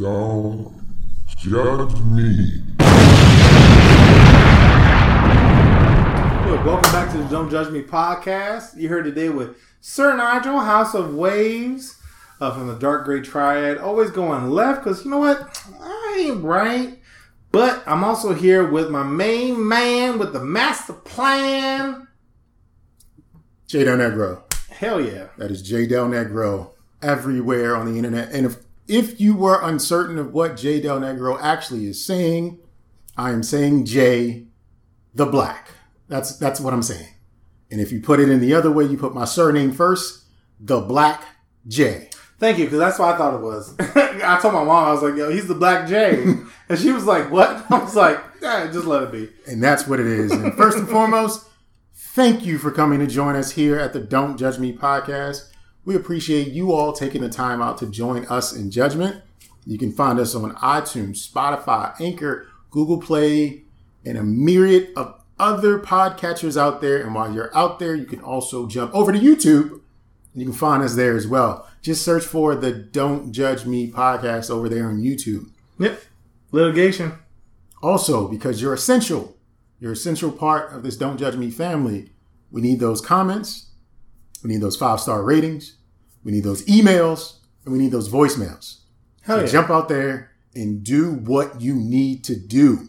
[0.00, 0.82] Don't
[1.36, 2.62] judge me.
[6.48, 8.78] Look, welcome back to the Don't Judge Me podcast.
[8.78, 12.00] You heard today with Sir Nigel, House of Waves,
[12.40, 13.76] uh, from the Dark Gray Triad.
[13.76, 15.62] Always going left because you know what?
[15.78, 16.98] I ain't right.
[17.52, 22.08] But I'm also here with my main man with the master plan.
[23.66, 24.50] J Del Negro.
[24.70, 25.26] Hell yeah.
[25.36, 26.70] That is J Del Negro
[27.02, 28.30] everywhere on the internet.
[28.32, 28.56] And if
[28.90, 32.58] if you were uncertain of what J Del Negro actually is saying,
[33.16, 34.46] I am saying J
[35.14, 35.70] the Black.
[36.08, 37.08] That's that's what I'm saying.
[37.70, 40.24] And if you put it in the other way, you put my surname first,
[40.58, 41.22] the Black
[41.68, 42.10] J.
[42.40, 43.76] Thank you, because that's what I thought it was.
[43.78, 46.24] I told my mom, I was like, yo, he's the Black J.
[46.68, 47.64] and she was like, what?
[47.70, 49.28] I was like, just let it be.
[49.46, 50.32] And that's what it is.
[50.32, 51.46] And first and foremost,
[51.94, 55.49] thank you for coming to join us here at the Don't Judge Me podcast.
[55.84, 59.22] We appreciate you all taking the time out to join us in judgment.
[59.66, 63.64] You can find us on iTunes, Spotify, Anchor, Google Play,
[64.04, 66.98] and a myriad of other podcatchers out there.
[67.02, 69.80] And while you're out there, you can also jump over to YouTube
[70.32, 71.68] and you can find us there as well.
[71.82, 75.50] Just search for the Don't Judge Me podcast over there on YouTube.
[75.78, 76.00] Yep.
[76.52, 77.12] Litigation.
[77.82, 79.36] Also, because you're essential,
[79.78, 82.10] you're an essential part of this Don't Judge Me family.
[82.50, 83.69] We need those comments.
[84.42, 85.76] We need those five star ratings.
[86.24, 87.36] We need those emails.
[87.64, 88.80] And we need those voicemails.
[89.22, 89.50] Hell So yeah.
[89.50, 92.88] jump out there and do what you need to do.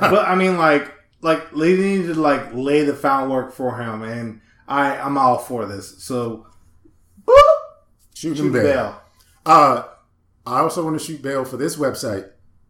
[0.00, 0.92] but I mean, like,
[1.22, 5.64] like they need to like lay the foundwork for him, and I I'm all for
[5.66, 6.02] this.
[6.04, 6.46] So,
[7.26, 7.34] boop,
[8.14, 8.62] Shoot shoot bail.
[8.62, 9.00] bell.
[9.46, 9.84] Uh,
[10.46, 12.28] I also want to shoot bail for this website,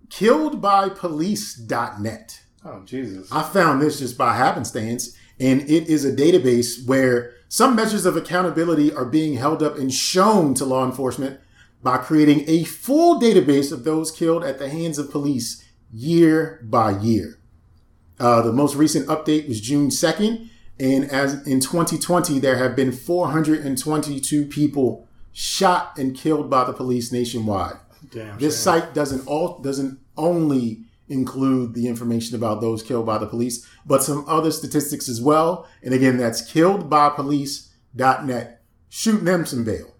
[0.08, 2.40] killedbypolice.net.
[2.64, 3.30] Oh Jesus!
[3.30, 8.16] I found this just by happenstance, and it is a database where some measures of
[8.16, 11.38] accountability are being held up and shown to law enforcement
[11.84, 16.90] by creating a full database of those killed at the hands of police year by
[16.98, 17.38] year.
[18.18, 20.48] Uh, the most recent update was June 2nd,
[20.80, 27.12] and as in 2020, there have been 422 people shot and killed by the police
[27.12, 27.76] nationwide.
[28.10, 28.36] Damn.
[28.36, 28.80] This shame.
[28.80, 34.02] site doesn't all doesn't only include the information about those killed by the police, but
[34.02, 35.68] some other statistics as well.
[35.82, 38.62] And again, that's killedbypolice.net.
[38.88, 39.94] Shoot them some bail.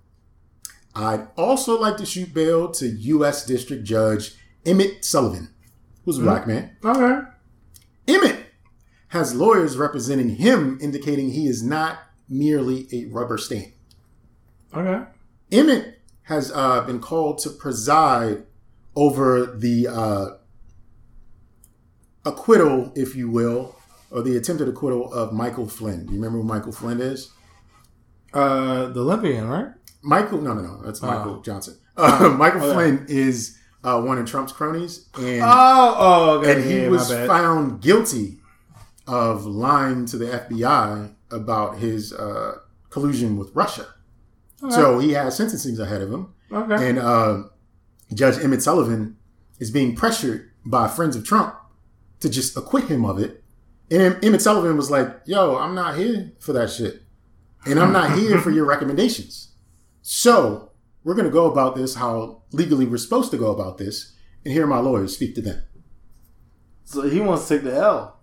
[0.94, 3.44] I'd also like to shoot bail to U.S.
[3.44, 5.50] District Judge Emmett Sullivan,
[6.04, 6.76] who's a black man.
[6.84, 7.28] Okay.
[8.06, 8.46] Emmett
[9.08, 11.98] has lawyers representing him, indicating he is not
[12.28, 13.72] merely a rubber stamp.
[14.72, 15.04] Okay.
[15.52, 18.44] Emmett has uh, been called to preside
[18.96, 20.26] over the uh,
[22.24, 23.76] acquittal, if you will,
[24.10, 26.06] or the attempted acquittal of Michael Flynn.
[26.06, 27.30] Do you remember who Michael Flynn is?
[28.32, 29.68] Uh, the Olympian, right?
[30.02, 31.42] Michael, no, no, no, that's Michael Oh.
[31.42, 31.78] Johnson.
[31.96, 32.72] Uh, Michael okay.
[32.74, 36.52] Flynn is uh, one of Trump's cronies, and Oh, oh, okay.
[36.56, 38.38] and he yeah, was found guilty
[39.06, 42.56] of lying to the FBI about his uh,
[42.90, 43.86] collusion with Russia.
[44.70, 46.32] So he has sentencing ahead of him.
[46.50, 46.88] Okay.
[46.88, 47.42] And uh,
[48.14, 49.18] Judge Emmett Sullivan
[49.60, 51.54] is being pressured by friends of Trump
[52.24, 53.44] to just acquit him of it.
[53.90, 57.02] And Emmett Sullivan was like, yo, I'm not here for that shit.
[57.66, 59.52] And I'm not here for your recommendations.
[60.00, 60.72] So
[61.04, 64.54] we're going to go about this how legally we're supposed to go about this and
[64.54, 65.62] hear my lawyers speak to them.
[66.84, 68.20] so he wants to take the L.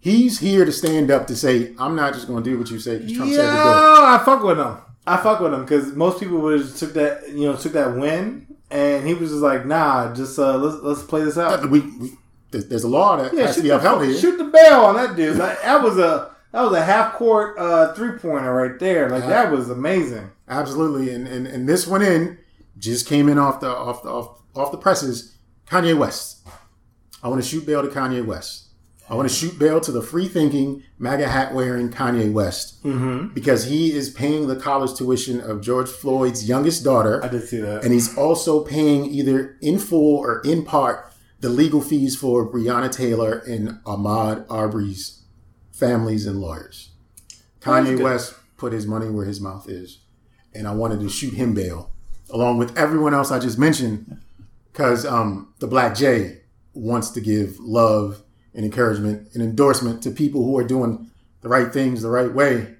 [0.00, 2.78] He's here to stand up to say, I'm not just going to do what you
[2.78, 3.58] say because Trump yeah, said to do.
[3.58, 4.76] I fuck with him.
[5.04, 7.96] I fuck with him because most people would have took that, you know, took that
[7.96, 11.68] win, and he was just like, nah, just uh, let's let's play this out.
[11.70, 12.12] We, we,
[12.50, 14.14] there's there's a law that Yeah, has to be upheld here.
[14.16, 15.36] shoot the bell on that dude.
[15.36, 19.08] Like, that was a that was a half court uh, three pointer right there.
[19.10, 20.30] Like that was amazing.
[20.48, 22.38] Absolutely, and, and and this one in
[22.78, 25.34] just came in off the off the off, off the presses.
[25.68, 26.46] Kanye West.
[27.22, 28.64] I want to shoot bail to Kanye West.
[29.10, 33.34] I want to shoot bail to the free thinking, MAGA hat wearing Kanye West Mm-hmm.
[33.34, 37.58] because he is paying the college tuition of George Floyd's youngest daughter, I did see
[37.60, 37.84] that.
[37.84, 41.07] and he's also paying either in full or in part
[41.40, 45.22] the legal fees for Breonna Taylor and Ahmaud Arbery's
[45.72, 46.90] families and lawyers.
[47.60, 48.00] Kanye.
[48.00, 49.98] West put his money where his mouth is,
[50.54, 51.92] and I wanted to shoot him bail
[52.30, 54.20] along with everyone else I just mentioned
[54.72, 56.40] because um, the Black Jay
[56.74, 58.22] wants to give love
[58.54, 62.74] and encouragement and endorsement to people who are doing the right things the right way.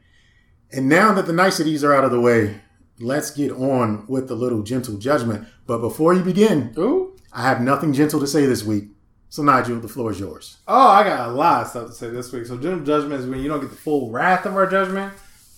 [0.73, 2.61] And now that the niceties are out of the way,
[3.01, 5.47] let's get on with the little gentle judgment.
[5.67, 7.08] But before you begin, Ooh.
[7.33, 8.85] I have nothing gentle to say this week.
[9.31, 10.57] So, Nigel, the floor is yours.
[10.67, 12.47] Oh, I got a lot of stuff to say this week.
[12.47, 15.13] So, general judgment is when you don't get the full wrath of our judgment,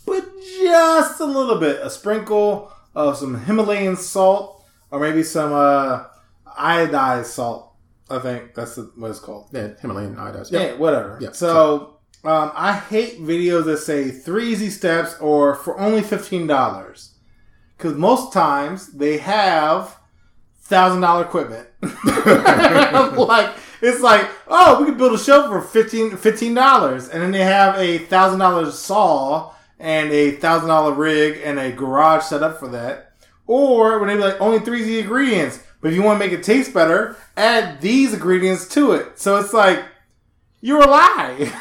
[0.06, 0.24] but
[0.64, 6.04] just a little bit, a sprinkle of some Himalayan salt, or maybe some uh,
[6.58, 7.72] iodized salt.
[8.08, 9.46] I think that's the, what it's called.
[9.52, 10.50] Yeah, Himalayan iodized.
[10.50, 10.74] Yeah, Yeah.
[10.76, 11.18] whatever.
[11.20, 16.48] Yeah, So um, I hate videos that say three easy steps or for only fifteen
[16.48, 17.14] dollars,
[17.76, 19.96] because most times they have
[20.70, 21.68] thousand dollar equipment.
[21.82, 27.40] like it's like, oh, we could build a show for 15 dollars, and then they
[27.40, 32.58] have a thousand dollar saw and a thousand dollar rig and a garage set up
[32.58, 33.12] for that.
[33.46, 36.38] Or when they be like only three Z ingredients, but if you want to make
[36.38, 39.18] it taste better, add these ingredients to it.
[39.18, 39.84] So it's like
[40.60, 41.52] you're a lie.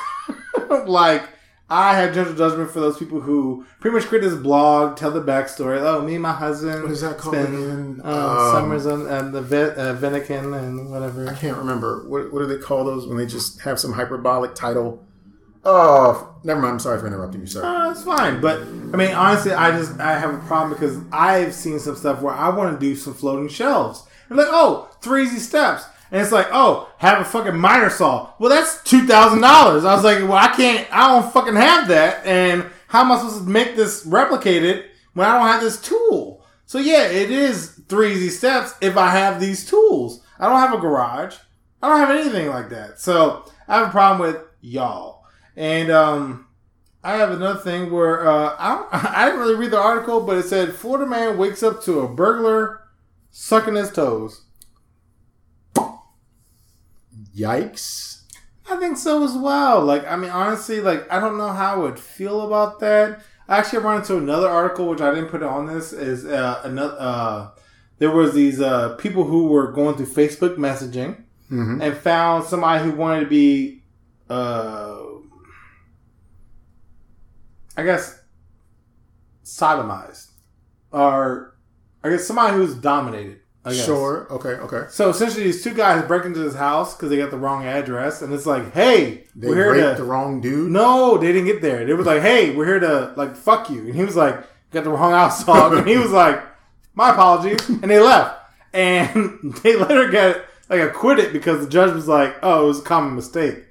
[0.85, 1.27] like
[1.71, 5.21] I have gentle judgment for those people who pretty much create this blog, tell the
[5.21, 5.79] backstory.
[5.81, 6.81] Oh, me and my husband.
[6.83, 8.01] What is that called spend.
[8.01, 11.27] Um, Um, summers on uh, the Ve- uh, Vatican and whatever.
[11.29, 12.09] I can't remember.
[12.09, 15.05] What, what do they call those when they just have some hyperbolic title?
[15.65, 16.73] Oh, never mind.
[16.73, 17.63] I'm sorry for interrupting you, sir.
[17.63, 21.53] Uh, it's fine, but I mean, honestly, I just I have a problem because I've
[21.53, 24.03] seen some stuff where I want to do some floating shelves.
[24.29, 28.33] I'm like, oh, three easy steps, and it's like, oh, have a fucking miter saw.
[28.39, 29.85] Well, that's two thousand dollars.
[29.85, 33.17] I was like, well, I can't, I don't fucking have that, and how am I
[33.17, 36.43] supposed to make this replicated when I don't have this tool?
[36.65, 40.23] So yeah, it is three easy steps if I have these tools.
[40.39, 41.35] I don't have a garage.
[41.81, 42.99] I don't have anything like that.
[42.99, 45.23] So I have a problem with y'all.
[45.55, 46.47] And um,
[47.03, 50.43] I have another thing where uh, I, I didn't really read the article, but it
[50.43, 52.81] said Florida man wakes up to a burglar
[53.31, 54.45] sucking his toes.
[57.35, 58.23] Yikes.
[58.69, 59.83] I think so as well.
[59.83, 63.21] Like, I mean, honestly, like, I don't know how I would feel about that.
[63.47, 66.61] Actually, I actually ran into another article, which I didn't put on this, is uh,
[66.63, 67.47] another, uh,
[67.97, 71.81] there was these uh, people who were going through Facebook messaging Mhm.
[71.81, 73.83] and found somebody who wanted to be,
[74.29, 74.95] uh,
[77.75, 78.19] I guess,
[79.43, 80.27] sodomized.
[80.91, 81.55] Or,
[82.03, 83.39] I guess, somebody who's dominated.
[83.71, 84.25] Sure.
[84.31, 84.49] Okay.
[84.49, 84.85] Okay.
[84.89, 88.21] So essentially, these two guys break into his house because they got the wrong address,
[88.21, 90.71] and it's like, "Hey, They we're here raped to." the wrong dude.
[90.71, 91.85] no, they didn't get there.
[91.85, 94.85] They was like, "Hey, we're here to like fuck you," and he was like, "Got
[94.85, 96.41] the wrong house dog," and he was like,
[96.95, 98.39] "My apologies," and they left,
[98.73, 100.37] and they let later got
[100.69, 103.65] like acquitted because the judge was like, "Oh, it was a common mistake,"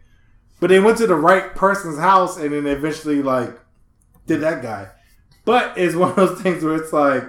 [0.61, 3.59] but they went to the right person's house, and then eventually like
[4.26, 4.88] did that guy.
[5.47, 7.25] But it's one of those things where it's like,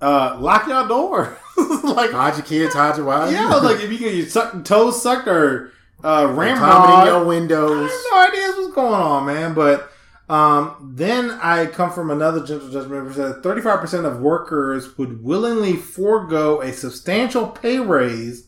[0.00, 1.36] uh, lock your door.
[1.84, 2.74] like, Hide your kids.
[2.74, 3.32] Hide your wives.
[3.32, 5.72] yeah, like if you get your suck, toes sucked or
[6.04, 7.90] uh, Vomit in your I windows.
[7.90, 9.54] have no idea what's going on, man.
[9.54, 9.90] But
[10.28, 15.76] um, then I come from another gentle judgment which says 35% of workers would willingly
[15.76, 18.46] forego a substantial pay raise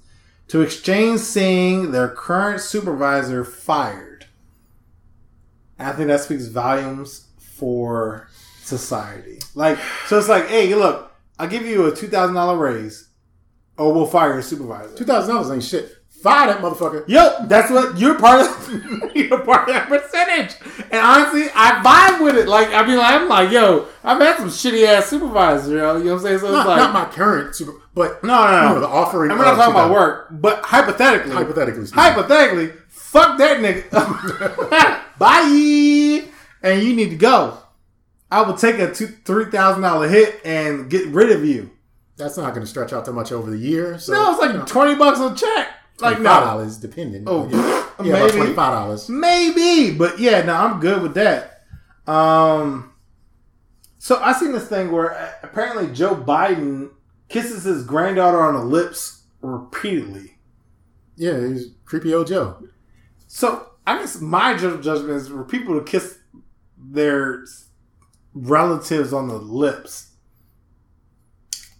[0.49, 4.27] to exchange seeing their current supervisor fired.
[5.79, 8.29] I think that speaks volumes for
[8.63, 9.39] society.
[9.55, 11.08] Like, so it's like, hey, look,
[11.39, 13.09] I'll give you a $2,000 raise
[13.79, 14.95] or we'll fire your supervisor.
[14.97, 15.95] Two thousand dollars ain't shit.
[16.23, 17.09] Fire that motherfucker.
[17.09, 18.71] Yo, that's what you're part of.
[19.15, 20.57] you're part of that percentage.
[20.91, 21.81] And honestly, I
[22.19, 22.49] vibe with it.
[22.49, 25.69] Like I mean, like, I'm like, yo, I've had some shitty ass supervisors.
[25.69, 26.39] You know, you know what I'm saying?
[26.41, 28.75] So it's like, not my current super, but no, no, no.
[28.75, 29.31] know, the offering.
[29.31, 32.03] I'm not talking about work, but hypothetically, Hypothetically speaking.
[32.03, 35.05] hypothetically, fuck that nigga.
[35.19, 36.29] Bye.
[36.65, 37.59] And you need to go.
[38.31, 41.71] I will take a two, three thousand dollar hit and get rid of you.
[42.17, 43.99] That's not going to stretch out too much over the year.
[43.99, 45.69] So, No, it's like you know, twenty bucks a check.
[46.01, 47.25] Like five no, dollars, depending.
[47.27, 47.57] Oh, yeah,
[48.05, 48.33] yeah about maybe.
[48.39, 49.09] twenty five dollars.
[49.09, 51.63] maybe, but yeah, no, I'm good with that.
[52.07, 52.93] Um,
[53.99, 56.91] so I seen this thing where uh, apparently Joe Biden
[57.29, 60.39] kisses his granddaughter on the lips repeatedly.
[61.17, 62.63] Yeah, he's creepy old Joe.
[63.27, 66.19] So I guess my ju- judgment is for people to kiss
[66.79, 67.45] their
[68.47, 70.07] relatives on the lips.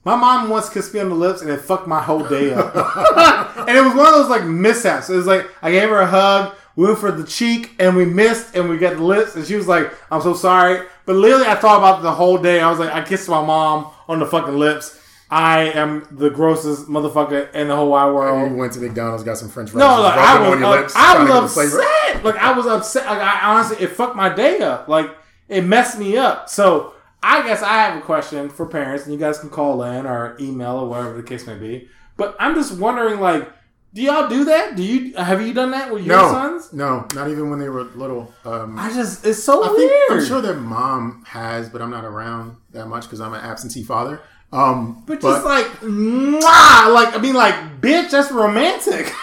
[0.05, 2.75] My mom once kissed me on the lips and it fucked my whole day up.
[3.69, 5.11] and it was one of those like mishaps.
[5.11, 8.05] It was like I gave her a hug, we went for the cheek, and we
[8.05, 11.47] missed, and we got the lips, and she was like, "I'm so sorry." But literally,
[11.47, 12.61] I thought about the whole day.
[12.61, 14.97] I was like, I kissed my mom on the fucking lips.
[15.29, 18.53] I am the grossest motherfucker in the whole wide world.
[18.53, 19.81] You went to McDonald's, got some French fries.
[19.81, 21.81] No, like I was, uh, lips, I was get the flavor.
[21.81, 22.25] upset.
[22.25, 23.07] Like I was upset.
[23.07, 24.87] Like I honestly, it fucked my day up.
[24.87, 25.11] Like
[25.49, 26.49] it messed me up.
[26.49, 30.07] So I guess I have a question for parents, and you guys can call in
[30.07, 31.89] or email or whatever the case may be.
[32.17, 33.51] But I'm just wondering, like,
[33.95, 34.77] do y'all do that?
[34.77, 36.73] Do you have you done that with your No, sons?
[36.73, 38.33] no, not even when they were little.
[38.45, 39.91] Um, I just it's so I weird.
[39.91, 43.41] think I'm sure their mom has, but I'm not around that much because I'm an
[43.41, 44.21] absentee father.
[44.53, 49.13] Um, But just like, mwah, like I mean, like, bitch, that's romantic.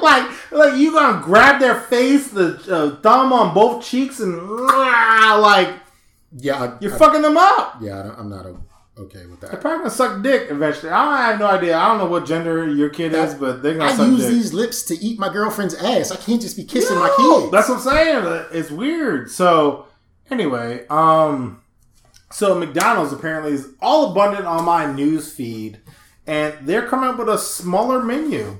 [0.00, 5.40] like, like you gonna grab their face, the uh, thumb on both cheeks, and mwah,
[5.42, 5.74] like
[6.36, 7.76] yeah, I, you're I- fucking them up.
[7.80, 8.46] yeah, I don't- I'm not
[8.98, 9.50] okay with that.
[9.50, 10.92] They're probably gonna suck dick eventually.
[10.92, 11.76] I, don't, have no idea.
[11.76, 14.02] I don't know what gender your kid is, but they're gonna.
[14.02, 14.28] I use dick.
[14.30, 16.10] these lips to eat my girlfriend's ass.
[16.10, 17.52] I can't just be kissing my No, kids.
[17.52, 18.44] That's what I'm saying.
[18.52, 19.30] It's weird.
[19.30, 19.86] So
[20.30, 21.62] anyway, um,
[22.30, 25.80] so McDonald's apparently is all abundant on my news feed,
[26.26, 28.58] and they're coming up with a smaller menu.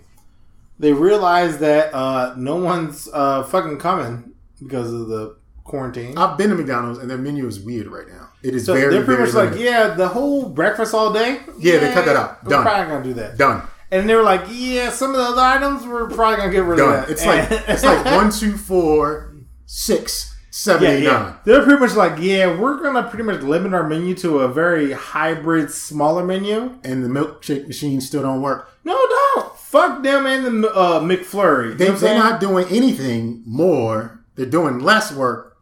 [0.83, 6.19] They realize that uh, no one's uh, fucking coming because of the quarantine.
[6.19, 8.31] I've been to McDonald's and their menu is weird right now.
[8.43, 11.41] It is so very, they're pretty very much like, yeah, the whole breakfast all day.
[11.59, 12.43] Yeah, they cut that out.
[12.45, 12.63] We're Done.
[12.65, 13.39] probably gonna do that.
[13.39, 13.63] done,
[13.93, 16.81] And they were like, yeah, some of the other items we're probably gonna get rid
[16.81, 17.09] of that.
[17.11, 19.37] It's like it's like one, two, four,
[19.67, 21.11] six, seven, Yeah, eight, yeah.
[21.13, 21.35] nine.
[21.45, 24.91] They're pretty much like, yeah, we're gonna pretty much limit our menu to a very
[24.91, 26.77] hybrid, smaller menu.
[26.83, 28.69] and the milkshake machine still don't work.
[28.85, 28.95] No,
[29.37, 31.77] don't fuck them and the uh, McFlurry.
[31.77, 34.21] They, you know they're not doing anything more.
[34.37, 35.57] They're doing less work,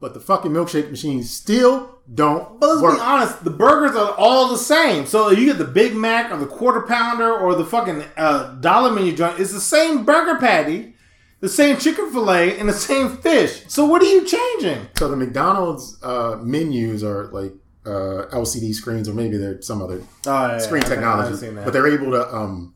[0.00, 2.96] but the fucking milkshake machines still don't But let's work.
[2.96, 5.06] be honest, the burgers are all the same.
[5.06, 8.90] So you get the Big Mac or the quarter pounder or the fucking uh, dollar
[8.92, 9.40] menu joint.
[9.40, 10.94] It's the same burger patty,
[11.40, 13.62] the same chicken fillet, and the same fish.
[13.68, 14.88] So what are you changing?
[14.98, 17.52] So the McDonald's uh, menus are like
[17.86, 21.64] uh, LCD screens, or maybe they're some other Oh, yeah, screen I've technology, seen that.
[21.64, 22.73] but they're able to um,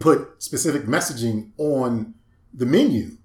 [0.00, 2.14] put specific messaging on
[2.52, 3.18] the menu.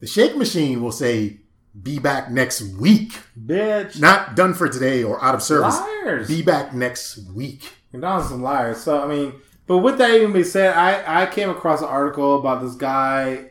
[0.00, 1.40] The shake machine will say,
[1.80, 4.00] "Be back next week." Bitch.
[4.00, 5.78] Not done for today or out of service.
[5.78, 6.26] Liars.
[6.26, 7.72] Be back next week.
[7.92, 8.78] McDonald's some liars.
[8.78, 9.34] So I mean,
[9.66, 13.50] but with that even being said, I I came across an article about this guy.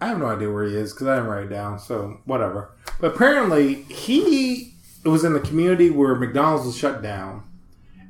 [0.00, 1.78] I have no idea where he is because I didn't write it down.
[1.78, 2.70] So whatever.
[3.00, 7.44] But apparently he was in the community where McDonald's was shut down,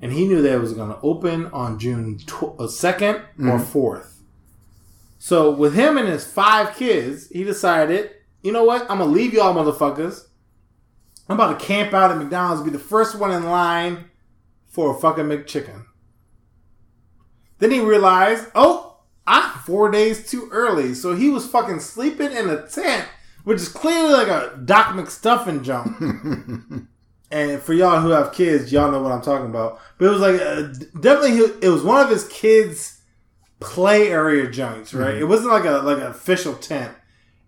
[0.03, 2.19] and he knew that it was going to open on June
[2.59, 4.21] uh, second or fourth.
[5.19, 8.11] So with him and his five kids, he decided,
[8.43, 8.83] you know what?
[8.91, 10.27] I'm gonna leave y'all motherfuckers.
[11.29, 14.07] I'm about to camp out at McDonald's, be the first one in line
[14.67, 15.85] for a fucking McChicken.
[17.61, 20.95] Then he realized, oh, I'm four days too early.
[20.95, 23.07] So he was fucking sleeping in a tent,
[23.45, 26.89] which is clearly like a Doc McStuffin jump.
[27.33, 29.81] and for y'all who have kids, y'all know what I'm talking about.
[29.99, 30.63] But it was like, uh,
[31.01, 33.01] definitely, it was one of his kids'
[33.59, 35.15] play area joints, right?
[35.15, 36.95] It wasn't like a like an official tent.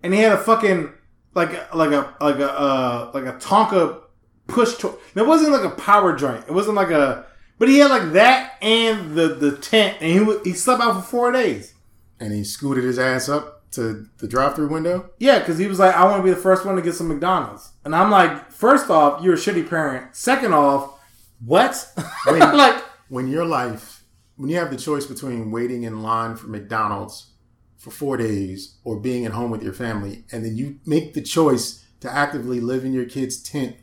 [0.03, 0.93] And he had a fucking
[1.35, 4.01] like like a like a uh, like a Tonka
[4.47, 6.45] push to it wasn't like a power joint.
[6.49, 7.27] It wasn't like a
[7.59, 11.03] but he had like that and the the tent and he he slept out for
[11.03, 11.75] four days.
[12.19, 15.11] And he scooted his ass up to the drive-through window.
[15.19, 17.09] Yeah, because he was like, I want to be the first one to get some
[17.09, 17.73] McDonald's.
[17.85, 20.15] And I'm like, first off, you're a shitty parent.
[20.17, 20.99] Second off,
[21.45, 21.91] what?
[22.27, 22.39] Wait.
[22.41, 24.05] like, When your life,
[24.37, 27.31] when you have the choice between waiting in line for McDonald's
[27.77, 31.21] for four days or being at home with your family, and then you make the
[31.23, 33.77] choice to actively live in your kid's tent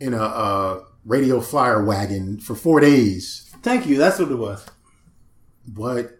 [0.00, 3.96] in a, uh radio flyer wagon for four days, thank you.
[3.96, 4.66] That's what it was.
[5.74, 6.17] what?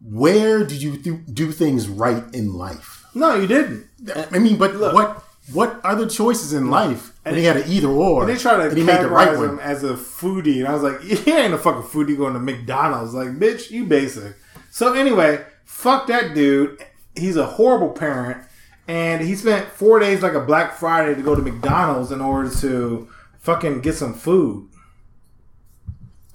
[0.00, 3.04] Where did you th- do things right in life?
[3.14, 3.86] No, you didn't.
[4.32, 4.94] I mean, but Look.
[4.94, 7.18] what what other choices in life?
[7.24, 8.22] And he had an either or.
[8.22, 9.58] And They try to and he made the right one.
[9.60, 13.14] as a foodie, and I was like, "He ain't a fucking foodie going to McDonald's."
[13.14, 14.36] Like, bitch, you basic.
[14.70, 16.82] So anyway, fuck that dude.
[17.16, 18.44] He's a horrible parent,
[18.86, 22.50] and he spent four days like a Black Friday to go to McDonald's in order
[22.60, 24.68] to fucking get some food.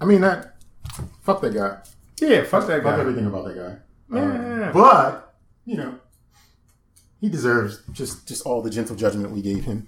[0.01, 0.55] I mean that.
[1.22, 1.77] Fuck that guy.
[2.30, 3.01] Yeah, fuck that Fuck guy.
[3.01, 3.77] everything about that guy.
[4.18, 4.72] Yeah, Uh, yeah, yeah.
[4.72, 5.34] But
[5.65, 5.96] you know,
[7.20, 9.88] he deserves just just all the gentle judgment we gave him.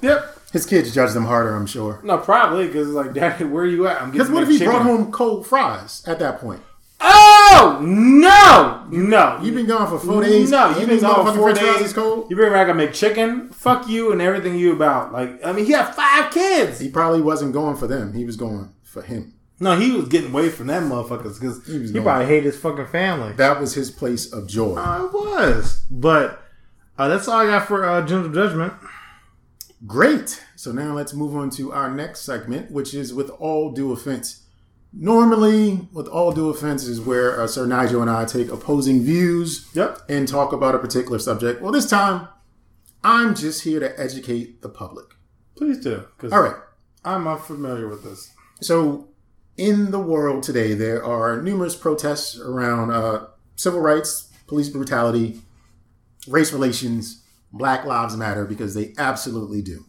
[0.00, 0.36] Yep.
[0.52, 2.00] His kids judged him harder, I'm sure.
[2.04, 4.00] No, probably because it's like, Daddy, where are you at?
[4.00, 4.72] I'm Because what if he chicken.
[4.72, 6.62] brought home cold fries at that point?
[7.00, 9.40] Oh no, no!
[9.42, 10.50] You've been gone for four days.
[10.50, 11.86] No, you've been gone motherfucking four french fries days.
[11.86, 12.28] is cold.
[12.30, 13.52] You bring back a McChicken?
[13.54, 15.12] Fuck you and everything you about.
[15.12, 16.78] Like, I mean, he had five kids.
[16.80, 18.12] He probably wasn't going for them.
[18.14, 19.34] He was going for him.
[19.60, 22.86] No, he was getting away from that motherfuckers because He he, probably hated his fucking
[22.86, 23.32] family.
[23.32, 24.76] That was his place of joy.
[24.76, 26.42] I was, but
[26.96, 28.72] uh, that's all I got for uh, Gentle Judgment.
[29.86, 30.42] Great.
[30.56, 34.42] So now let's move on to our next segment, which is with all due offense.
[34.92, 39.68] Normally, with all due offense, is where uh, Sir Nigel and I take opposing views
[39.74, 40.00] Yep.
[40.08, 41.60] and talk about a particular subject.
[41.60, 42.26] Well, this time,
[43.04, 45.06] I'm just here to educate the public.
[45.56, 46.56] Please do, All right.
[47.04, 48.30] I'm unfamiliar with this.
[48.60, 49.08] So,
[49.58, 55.40] in the world today, there are numerous protests around uh, civil rights, police brutality,
[56.28, 57.22] race relations,
[57.52, 59.84] Black Lives Matter, because they absolutely do.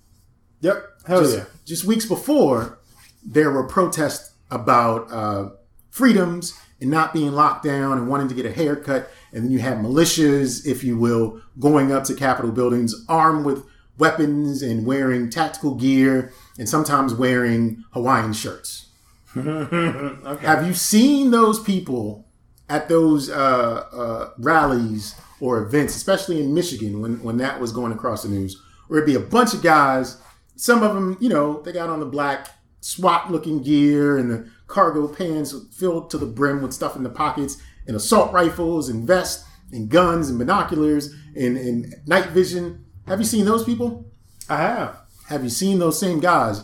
[0.62, 0.84] Yep.
[1.06, 1.46] Hell just, yeah.
[1.66, 2.80] just weeks before,
[3.24, 5.50] there were protests about uh,
[5.92, 9.10] freedoms and not being locked down and wanting to get a haircut.
[9.32, 13.66] And then you had militias, if you will, going up to Capitol buildings armed with
[13.98, 18.89] weapons and wearing tactical gear and sometimes wearing Hawaiian shirts.
[19.38, 20.46] okay.
[20.46, 22.28] Have you seen those people
[22.70, 27.92] at those uh, uh, rallies or events, especially in Michigan when, when that was going
[27.92, 30.22] across the news, where it'd be a bunch of guys,
[30.56, 32.50] some of them, you know, they got on the black
[32.82, 37.10] SWAT looking gear and the cargo pants filled to the brim with stuff in the
[37.10, 42.86] pockets and assault rifles and vests and guns and binoculars and, and night vision.
[43.08, 44.12] Have you seen those people?
[44.50, 45.02] I have.
[45.28, 46.64] Have you seen those same guys,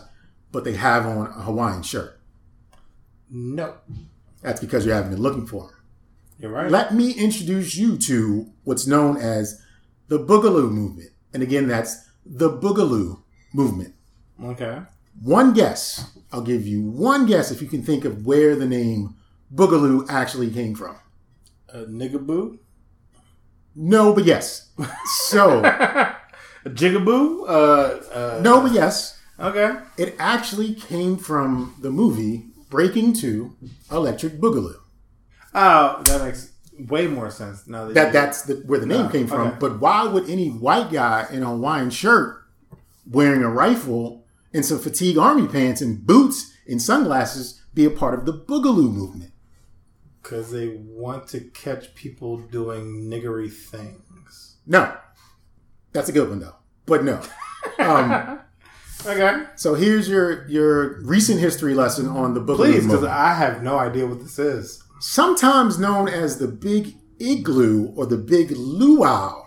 [0.52, 2.15] but they have on a Hawaiian shirt?
[3.30, 3.74] No.
[4.42, 5.76] That's because you haven't been looking for them.
[6.38, 6.70] You're right.
[6.70, 9.60] Let me introduce you to what's known as
[10.08, 11.10] the Boogaloo movement.
[11.32, 13.94] And again, that's the Boogaloo movement.
[14.42, 14.80] okay.
[15.22, 16.10] One guess.
[16.30, 19.16] I'll give you one guess if you can think of where the name
[19.54, 20.96] Boogaloo actually came from.
[21.70, 22.58] A nigaboo?
[23.74, 24.70] No, but yes.
[25.28, 26.16] So, A
[26.66, 27.48] jigaboo?
[27.48, 27.52] Uh,
[28.12, 29.18] uh, no, but yes.
[29.40, 29.76] Okay.
[29.96, 33.56] It actually came from the movie Breaking Two
[33.90, 34.76] Electric Boogaloo.
[35.54, 39.08] Oh, that makes way more sense now that, That that's the, where the name Oh,
[39.08, 39.48] came from.
[39.48, 39.56] okay.
[39.58, 42.42] But why would any white guy in a Hawaiian shirt,
[43.10, 48.14] wearing a rifle and some fatigue army pants and boots and sunglasses, be a part
[48.18, 49.32] of the Boogaloo movement?
[50.22, 54.56] Because they want to catch people doing niggery things.
[54.66, 54.94] No,
[55.92, 56.56] that's a good one though.
[56.84, 57.20] But no.
[57.80, 58.38] Um,
[59.04, 59.44] Okay.
[59.56, 63.04] so here's your your recent history lesson on the Boogaloo Please, because.
[63.04, 64.82] I have no idea what this is.
[65.00, 69.42] Sometimes known as the Big Igloo or the Big Luau.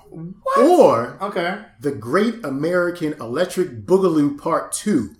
[0.57, 1.61] Or Okay.
[1.81, 5.15] The Great American Electric Boogaloo Part 2.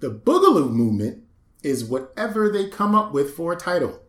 [0.00, 1.24] The Boogaloo movement
[1.62, 4.00] is whatever they come up with for a title.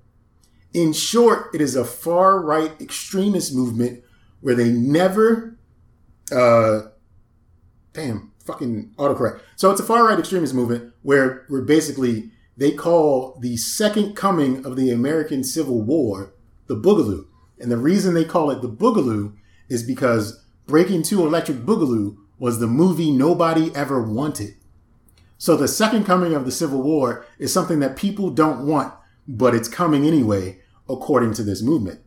[0.73, 4.04] In short, it is a far right extremist movement
[4.41, 5.58] where they never,
[6.32, 6.82] uh,
[7.93, 9.41] damn, fucking autocorrect.
[9.55, 14.65] So it's a far right extremist movement where, we're basically they call the second coming
[14.65, 16.34] of the American Civil War
[16.67, 17.27] the Boogaloo.
[17.60, 19.36] And the reason they call it the Boogaloo
[19.69, 24.55] is because Breaking Two Electric Boogaloo was the movie nobody ever wanted.
[25.38, 28.93] So the second coming of the Civil War is something that people don't want,
[29.27, 32.01] but it's coming anyway, according to this movement.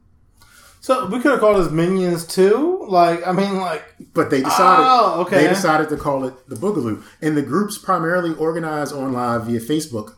[0.80, 2.77] So we could have called this Minions too.
[2.90, 5.42] Like, I mean, like, But they decided Oh, okay.
[5.42, 7.02] they decided to call it the Boogaloo.
[7.22, 10.14] And the groups primarily organize online via Facebook.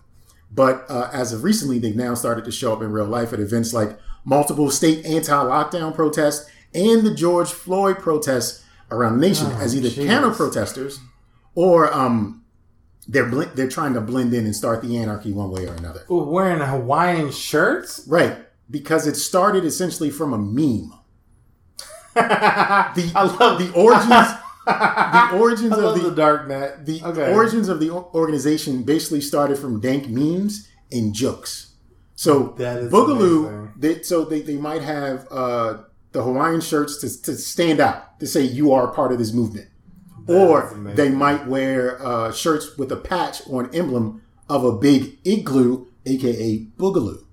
[0.53, 3.41] But uh, as of recently, they've now started to show up in real life at
[3.41, 9.75] events like multiple state anti-lockdown protests and the George Floyd protests around the nation as
[9.77, 10.99] either counter protesters
[11.55, 12.45] or um,
[13.09, 16.05] they're bl- they're trying to blend in and start the anarchy one way or another.
[16.09, 18.05] wearing Hawaiian shirts.
[18.09, 18.37] Right,
[18.71, 20.93] because it started essentially from a meme.
[22.17, 24.09] I The love the origins
[24.67, 26.87] the origins I of love the the, dark net.
[26.87, 27.33] The okay.
[27.33, 31.73] origins of the organization basically started from dank memes and jokes.
[32.15, 35.79] So That is Boogaloo, they, so they, they might have uh,
[36.13, 39.69] the Hawaiian shirts to, to stand out to say you are part of this movement,
[40.27, 44.73] That or they might wear uh, shirts with a patch or an emblem of a
[44.73, 47.25] big igloo, aka Boogaloo,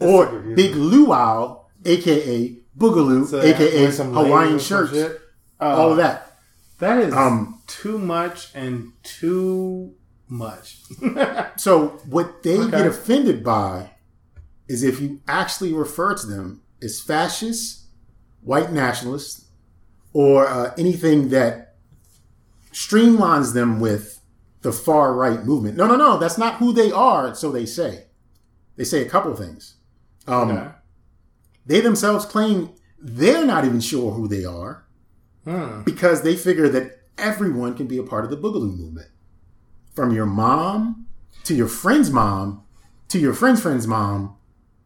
[0.00, 0.40] or.
[0.56, 4.92] Big Luau, aka Boogaloo, So, aka Hawaiian shirts,
[5.60, 6.38] all Uh, of that.
[6.78, 9.94] That is Um, too much and too
[10.28, 10.80] much.
[11.58, 12.70] So what they Okay.
[12.70, 13.90] get offended by
[14.68, 17.86] is if you actually refer to them as fascists,
[18.42, 19.44] white nationalists,
[20.14, 21.76] or uh, anything that
[22.72, 24.20] streamlines them with
[24.62, 25.76] the far right movement.
[25.76, 27.34] No, no, no, that's not who they are.
[27.34, 28.06] So they say.
[28.76, 29.74] They say a couple things.
[30.26, 30.68] Um, Okay.
[31.66, 34.84] They themselves claim they're not even sure who they are
[35.44, 35.82] Hmm.
[35.82, 39.08] because they figure that everyone can be a part of the Boogaloo movement.
[39.94, 41.06] From your mom
[41.44, 42.62] to your friend's mom
[43.08, 44.36] to your friend's friend's mom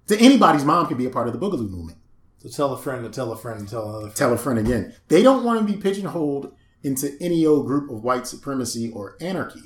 [0.08, 1.98] to anybody's mom can be a part of the Boogaloo movement.
[2.38, 4.16] So tell a friend to tell a friend to tell another friend.
[4.16, 4.94] Tell a friend again.
[5.08, 9.62] They don't want to be pigeonholed into any old group of white supremacy or anarchy.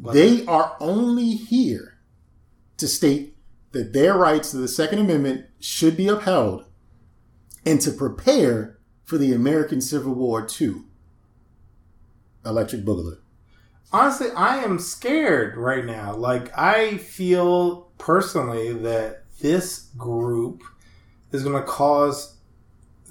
[0.00, 1.94] They are only here
[2.76, 3.36] to state
[3.72, 6.66] that their rights to the Second Amendment should be upheld
[7.64, 10.82] and to prepare for the American Civil War II.
[12.44, 13.16] Electric Boogaloo.
[13.90, 16.14] Honestly, I am scared right now.
[16.14, 20.62] Like, I feel personally that this group
[21.32, 22.36] is going to cause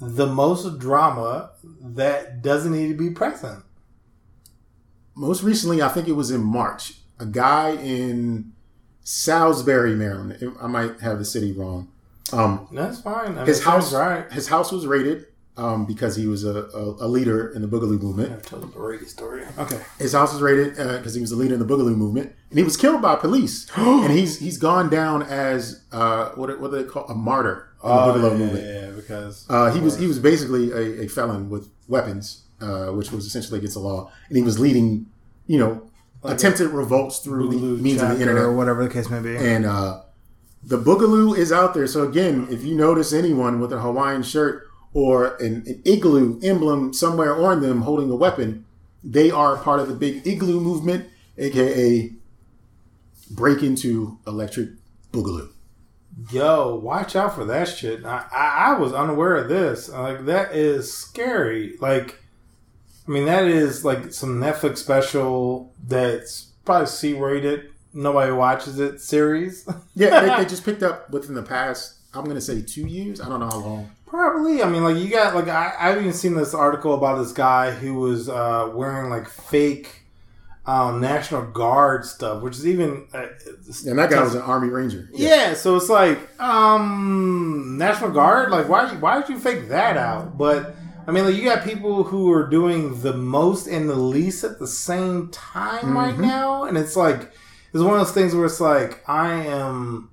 [0.00, 3.64] the most drama that doesn't need to be present.
[5.16, 8.52] Most recently, I think it was in March, a guy in
[9.02, 10.56] Salisbury, Maryland.
[10.60, 11.88] I might have the city wrong.
[12.32, 13.32] Um, That's fine.
[13.32, 14.30] I mean, his house, right.
[14.32, 18.00] his house was raided um, because he was a, a, a leader in the Boogaloo
[18.00, 18.32] movement.
[18.32, 19.44] I've told the Brady story.
[19.58, 19.80] Okay.
[19.98, 22.64] His house was raided because he was a leader in the Boogaloo movement, and he
[22.64, 23.70] was killed by police.
[23.76, 27.88] and he's he's gone down as uh, what what do they call a martyr in
[27.90, 28.64] the Boogaloo Oh, yeah, movement.
[28.66, 33.12] yeah, because Uh, he was he was basically a, a felon with weapons, uh, which
[33.12, 35.06] was essentially against the law, and he was leading,
[35.46, 35.82] you know,
[36.24, 38.42] attempted revolts through the means of the internet.
[38.44, 39.36] or whatever the case may be.
[39.36, 40.00] And uh,
[40.66, 41.86] the Boogaloo is out there.
[41.86, 46.92] So again, if you notice anyone with a Hawaiian shirt or an, an igloo emblem
[46.92, 48.64] somewhere on them holding a weapon,
[49.02, 52.10] they are part of the big igloo movement, aka
[53.30, 54.70] break into electric
[55.12, 55.50] Boogaloo.
[56.30, 58.04] Yo, watch out for that shit.
[58.04, 59.88] I, I, I was unaware of this.
[59.88, 61.76] Like that is scary.
[61.80, 62.20] Like,
[63.06, 67.73] I mean, that is like some Netflix special that's probably C rated.
[67.94, 69.66] Nobody watches it series.
[69.96, 71.94] Yeah, they, they just picked up within the past.
[72.12, 73.20] I'm gonna say two years.
[73.20, 73.90] I don't know how long.
[74.06, 74.60] Probably.
[74.60, 77.70] I mean, like you got like I, I've even seen this article about this guy
[77.70, 80.04] who was uh, wearing like fake
[80.66, 83.26] um, National Guard stuff, which is even uh,
[83.86, 85.08] And that guy was an Army Ranger.
[85.12, 88.50] Yeah, so it's like, um, National Guard.
[88.50, 88.94] Like, why?
[88.94, 90.38] Why did you fake that out?
[90.38, 90.74] But
[91.06, 94.58] I mean, like, you got people who are doing the most and the least at
[94.58, 97.30] the same time right now, and it's like,
[97.74, 100.10] it's one of those things where it's like, I am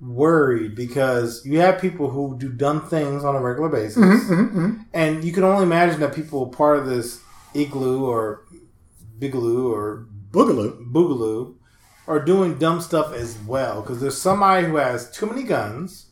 [0.00, 4.58] worried because you have people who do dumb things on a regular basis, mm-hmm, mm-hmm,
[4.58, 4.82] mm-hmm.
[4.92, 7.20] and you can only imagine that people part of this
[7.54, 8.44] igloo or
[9.18, 10.90] bigaloo or Boogaloo.
[10.90, 11.54] Boogaloo
[12.08, 16.06] are doing dumb stuff as well because there's somebody who has too many guns,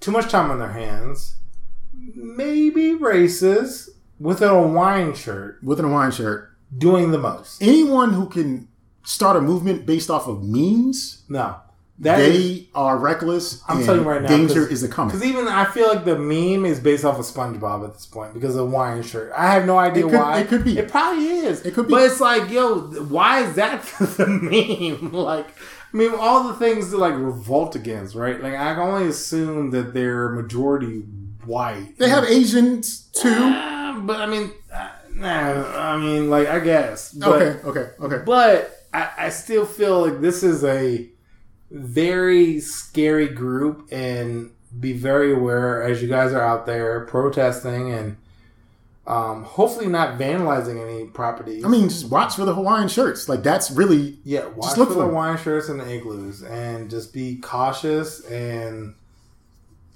[0.00, 1.36] too much time on their hands,
[2.14, 6.50] maybe races with a Hawaiian shirt, with an Hawaiian shirt.
[6.76, 7.62] doing the most.
[7.62, 8.68] Anyone who can
[9.08, 11.56] start a movement based off of memes, No,
[12.00, 12.28] that is
[12.60, 13.62] they are reckless.
[13.68, 15.10] I'm and telling you right now, danger is a coming.
[15.16, 18.34] because even I feel like the meme is based off of SpongeBob at this point
[18.34, 19.32] because of the Hawaiian shirt.
[19.36, 20.38] I have no idea It could- why.
[20.40, 20.78] it could be.
[20.78, 21.64] It probably is.
[21.66, 21.92] It could be.
[21.94, 22.80] But it's like, yo,
[23.16, 23.82] why is that
[24.18, 25.12] the meme?
[25.32, 25.48] Like,
[25.92, 28.40] I mean, all the things to like revolt against, right?
[28.42, 31.00] Like, I can only assume that they're majority
[31.46, 31.96] white.
[31.98, 33.30] They have Asians too.
[33.30, 37.12] Uh, but I mean, uh, nah, I mean, like, I guess.
[37.14, 38.22] But, okay, okay, okay.
[38.26, 41.08] but I, I still feel like this is a
[41.70, 48.16] very scary group and be very aware as you guys are out there protesting and
[49.06, 51.64] um, hopefully not vandalizing any property.
[51.64, 53.28] I mean, just watch for the Hawaiian shirts.
[53.28, 56.90] Like that's really yeah, watch look for for the wine shirts and the igloos and
[56.90, 58.94] just be cautious and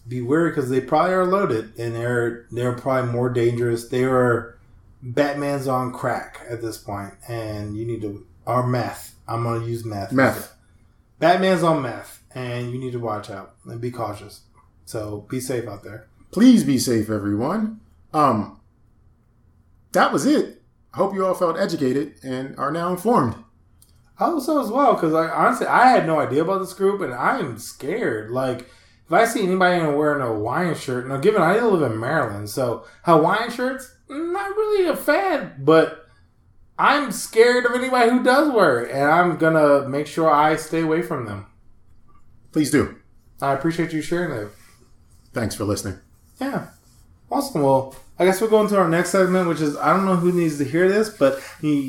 [0.08, 3.88] be wary because they probably are loaded and they're they're probably more dangerous.
[3.88, 4.58] They are
[5.02, 9.14] Batman's on crack at this point, and you need to or meth.
[9.26, 10.12] I'm gonna use meth.
[10.12, 10.54] meth.
[11.18, 14.42] Batman's on meth, and you need to watch out and be cautious.
[14.84, 16.08] So be safe out there.
[16.32, 17.80] Please be safe, everyone.
[18.12, 18.60] Um,
[19.92, 20.62] that was it.
[20.92, 23.36] I hope you all felt educated and are now informed.
[24.18, 27.00] I hope so as well, because like honestly, I had no idea about this group,
[27.00, 28.30] and I am scared.
[28.30, 28.60] Like,
[29.06, 32.84] if I see anybody wearing a Hawaiian shirt, now given I live in Maryland, so
[33.04, 36.01] Hawaiian shirts not really a fan, but
[36.82, 41.00] I'm scared of anybody who does it, and I'm gonna make sure I stay away
[41.00, 41.46] from them.
[42.50, 42.96] Please do.
[43.40, 44.50] I appreciate you sharing that.
[45.32, 46.00] Thanks for listening.
[46.40, 46.70] Yeah.
[47.30, 47.62] Awesome.
[47.62, 50.32] Well, I guess we'll go into our next segment, which is I don't know who
[50.32, 51.84] needs to hear this, but yes,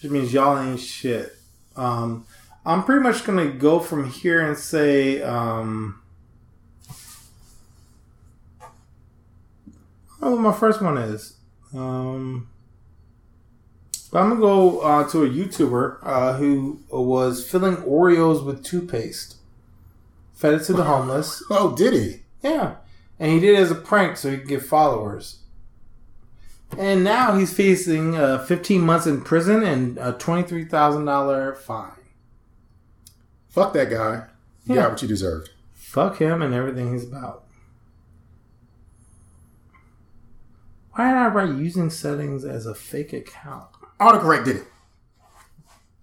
[0.00, 1.36] which means y'all ain't shit.
[1.74, 2.26] Um,
[2.64, 6.00] I'm pretty much gonna go from here and say, um,
[10.32, 11.36] what my first one is.
[11.74, 12.48] Um,
[14.12, 19.36] I'm gonna go uh, to a YouTuber uh, who was filling Oreos with toothpaste,
[20.34, 21.42] fed it to the homeless.
[21.50, 22.22] Oh, did he?
[22.42, 22.76] Yeah.
[23.18, 25.40] And he did it as a prank so he could get followers.
[26.78, 31.92] And now he's facing uh, 15 months in prison and a $23,000 fine.
[33.48, 34.26] Fuck that guy.
[34.66, 34.82] You Yeah.
[34.82, 35.50] got what you deserved.
[35.72, 37.43] Fuck him and everything he's about.
[40.94, 43.66] Why did I write using settings as a fake account?
[44.00, 44.64] Autocorrect did it.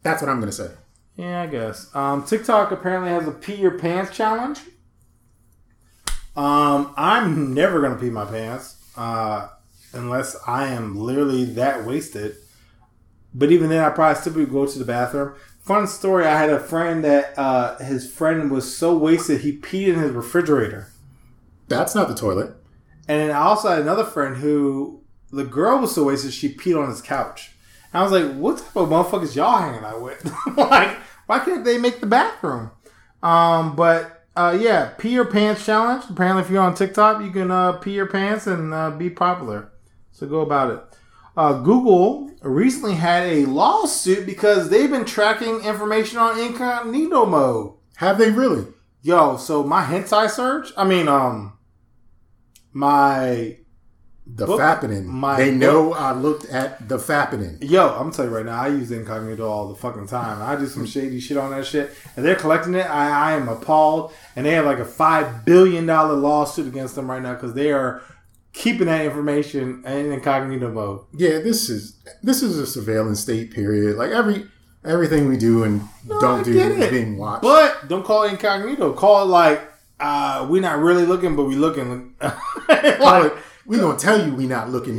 [0.04, 0.72] That's what I'm gonna say.
[1.16, 1.94] Yeah, I guess.
[1.96, 4.60] Um, TikTok apparently has a pee your pants challenge.
[6.36, 9.48] Um, I'm never gonna pee my pants uh,
[9.94, 12.36] unless I am literally that wasted.
[13.34, 15.36] But even then, I probably still would go to the bathroom.
[15.62, 19.94] Fun story: I had a friend that uh, his friend was so wasted he peed
[19.94, 20.92] in his refrigerator.
[21.70, 22.56] That's not the toilet.
[23.08, 26.82] And then I also had another friend who the girl was so wasted she peed
[26.82, 27.52] on his couch.
[27.94, 30.24] And I was like, what type of motherfuckers y'all hanging out with?
[30.58, 32.72] like, why can't they make the bathroom?
[33.24, 36.06] Um, but uh, yeah, pee your pants challenge.
[36.10, 39.72] Apparently, if you're on TikTok, you can uh, pee your pants and uh, be popular.
[40.12, 40.82] So go about it.
[41.36, 47.74] Uh, Google recently had a lawsuit because they've been tracking information on incognito mode.
[47.98, 48.68] Have they really?
[49.02, 51.58] Yo, so my hentai search, I mean, um,
[52.74, 53.58] my
[54.28, 55.06] The Book- fappening.
[55.06, 57.58] my they know I looked at the fappening.
[57.62, 60.42] Yo, I'm gonna tell you right now, I use incognito all the fucking time.
[60.42, 62.86] I do some shady shit on that shit, and they're collecting it.
[62.90, 67.10] I, I am appalled, and they have like a five billion dollar lawsuit against them
[67.10, 68.02] right now because they are
[68.54, 71.02] keeping that information in incognito mode.
[71.14, 73.52] Yeah, this is this is a surveillance state.
[73.52, 73.98] Period.
[73.98, 74.46] Like every
[74.86, 77.42] everything we do and I don't do is being watched.
[77.44, 78.94] But don't call it incognito.
[78.94, 79.62] Call it like
[80.02, 82.16] uh, we're not really looking, but we looking.
[82.70, 83.34] It,
[83.66, 84.98] we gonna tell you we not looking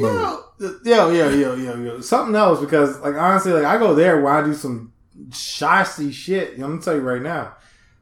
[0.84, 2.00] yo, yo, yo, yo, yo.
[2.00, 4.92] Something else because, like, honestly, like I go there where I do some
[5.30, 6.54] shicey shit.
[6.54, 7.56] I'm gonna tell you right now.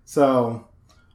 [0.05, 0.69] So,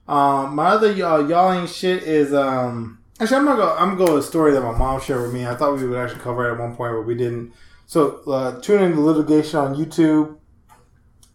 [0.07, 2.99] um, my other y'all, y'all ain't shit is um.
[3.19, 3.75] Actually, I'm gonna go.
[3.75, 5.45] I'm gonna go with a story that my mom shared with me.
[5.45, 7.53] I thought we would actually cover it at one point, but we didn't.
[7.85, 10.37] So, uh, tune in to litigation on YouTube.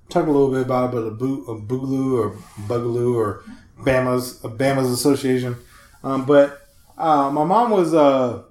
[0.09, 2.37] Talk a little bit about it, but a, boo, a boogaloo or
[2.67, 3.45] bugaloo or
[3.85, 5.57] Bama's Bama's association.
[6.05, 6.67] Um, but
[6.99, 8.43] uh, my mom was uh,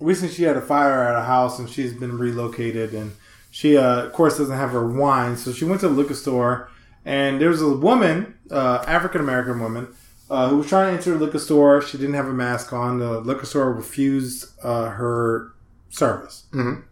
[0.00, 3.12] recently she had a fire at a house and she's been relocated and
[3.50, 6.68] she uh, of course doesn't have her wine so she went to the liquor store
[7.04, 9.86] and there was a woman uh, african american woman
[10.30, 12.98] uh, who was trying to enter the liquor store she didn't have a mask on
[12.98, 15.52] the liquor store refused uh, her
[15.90, 16.82] service Mhm.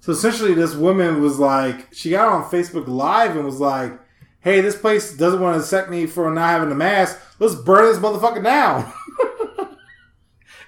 [0.00, 3.92] so essentially this woman was like she got on facebook live and was like
[4.44, 7.84] hey this place doesn't want to accept me for not having a mask let's burn
[7.86, 8.92] this motherfucker down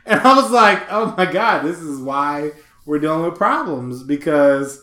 [0.07, 2.53] and I was like, oh my God, this is why
[2.85, 4.83] we're dealing with problems because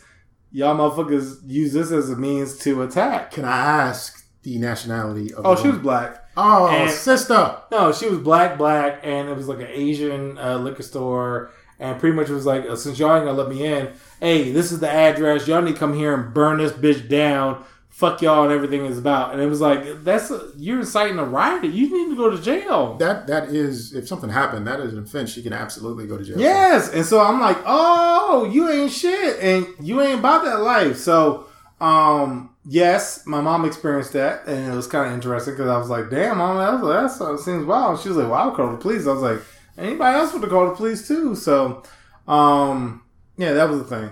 [0.51, 3.32] y'all motherfuckers use this as a means to attack.
[3.32, 5.45] Can I ask the nationality of?
[5.45, 6.27] Oh, she was black.
[6.36, 7.58] Oh, and- sister.
[7.71, 11.51] No, she was black, black, and it was like an Asian uh, liquor store.
[11.79, 14.79] And pretty much was like, since y'all ain't gonna let me in, hey, this is
[14.79, 15.47] the address.
[15.47, 17.63] Y'all need to come here and burn this bitch down.
[17.93, 19.34] Fuck y'all and everything is about.
[19.34, 21.63] And it was like, that's a, you're inciting a riot.
[21.63, 22.97] You need to go to jail.
[22.97, 25.32] That that is if something happened, that is an offense.
[25.32, 26.39] She can absolutely go to jail.
[26.39, 30.97] Yes, and so I'm like, oh, you ain't shit, and you ain't about that life.
[30.97, 31.45] So,
[31.79, 35.89] um, yes, my mom experienced that, and it was kind of interesting because I was
[35.91, 38.01] like, damn, mom, that, that's, that seems wild.
[38.01, 39.06] She was like, well, I'll call the police.
[39.06, 39.39] I was like,
[39.77, 41.36] anybody else would have called the police too.
[41.36, 41.84] So,
[42.27, 43.03] um,
[43.38, 44.10] yeah, that was the thing.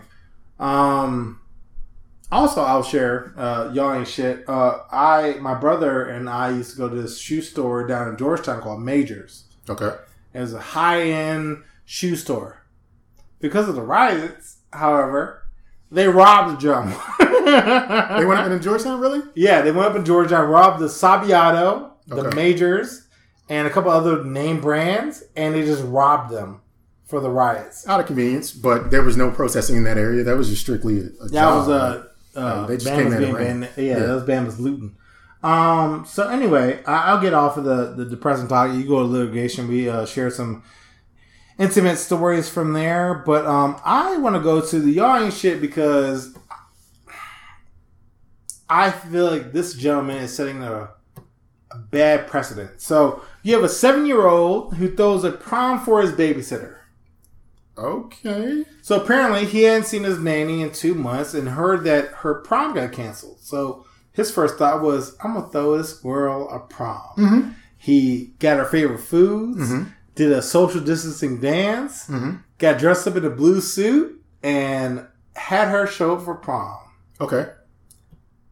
[0.59, 1.40] Um,
[2.31, 3.33] also, I'll share.
[3.37, 4.47] Uh, y'all ain't shit.
[4.47, 8.17] Uh, I, my brother and I used to go to this shoe store down in
[8.17, 9.45] Georgetown called Majors.
[9.69, 9.95] Okay.
[10.33, 12.63] It was a high end shoe store.
[13.39, 15.47] Because of the riots, however,
[15.91, 16.95] they robbed the jump.
[17.41, 19.21] They went up in Georgetown, really?
[19.35, 22.35] yeah, they went up in Georgetown, robbed the Sabiato, the Okay.
[22.35, 23.07] Majors,
[23.49, 26.61] and a couple other name brands, and they just robbed them
[27.05, 27.85] for the riots.
[27.89, 30.23] out of convenience, but there was no protesting in that area.
[30.23, 31.57] That was just strictly a, a That job.
[31.57, 32.03] was uh,
[32.35, 33.61] uh they just Bama's came in and being ran.
[33.75, 33.99] Yeah, Yeah.
[33.99, 34.95] that was Bama's looting.
[35.43, 36.05] Um.
[36.05, 38.73] So anyway, I, I'll get off of the the depressing talk.
[38.73, 39.67] You go to litigation.
[39.67, 40.63] We uh, share some
[41.57, 46.35] intimate stories from there, but um, I want to go to the y'all shit because
[48.69, 50.89] I feel like this gentleman is setting a,
[51.71, 52.79] a bad precedent.
[52.81, 56.77] So you have a seven year old who throws a prom for his babysitter.
[57.77, 58.65] Okay.
[58.81, 62.73] So apparently he hadn't seen his nanny in two months and heard that her prom
[62.73, 63.39] got canceled.
[63.39, 67.01] So his first thought was, I'm gonna throw this girl a prom.
[67.17, 67.49] Mm-hmm.
[67.77, 69.89] He got her favorite foods, mm-hmm.
[70.15, 72.37] did a social distancing dance, mm-hmm.
[72.57, 76.77] got dressed up in a blue suit, and had her show up for prom.
[77.19, 77.47] Okay.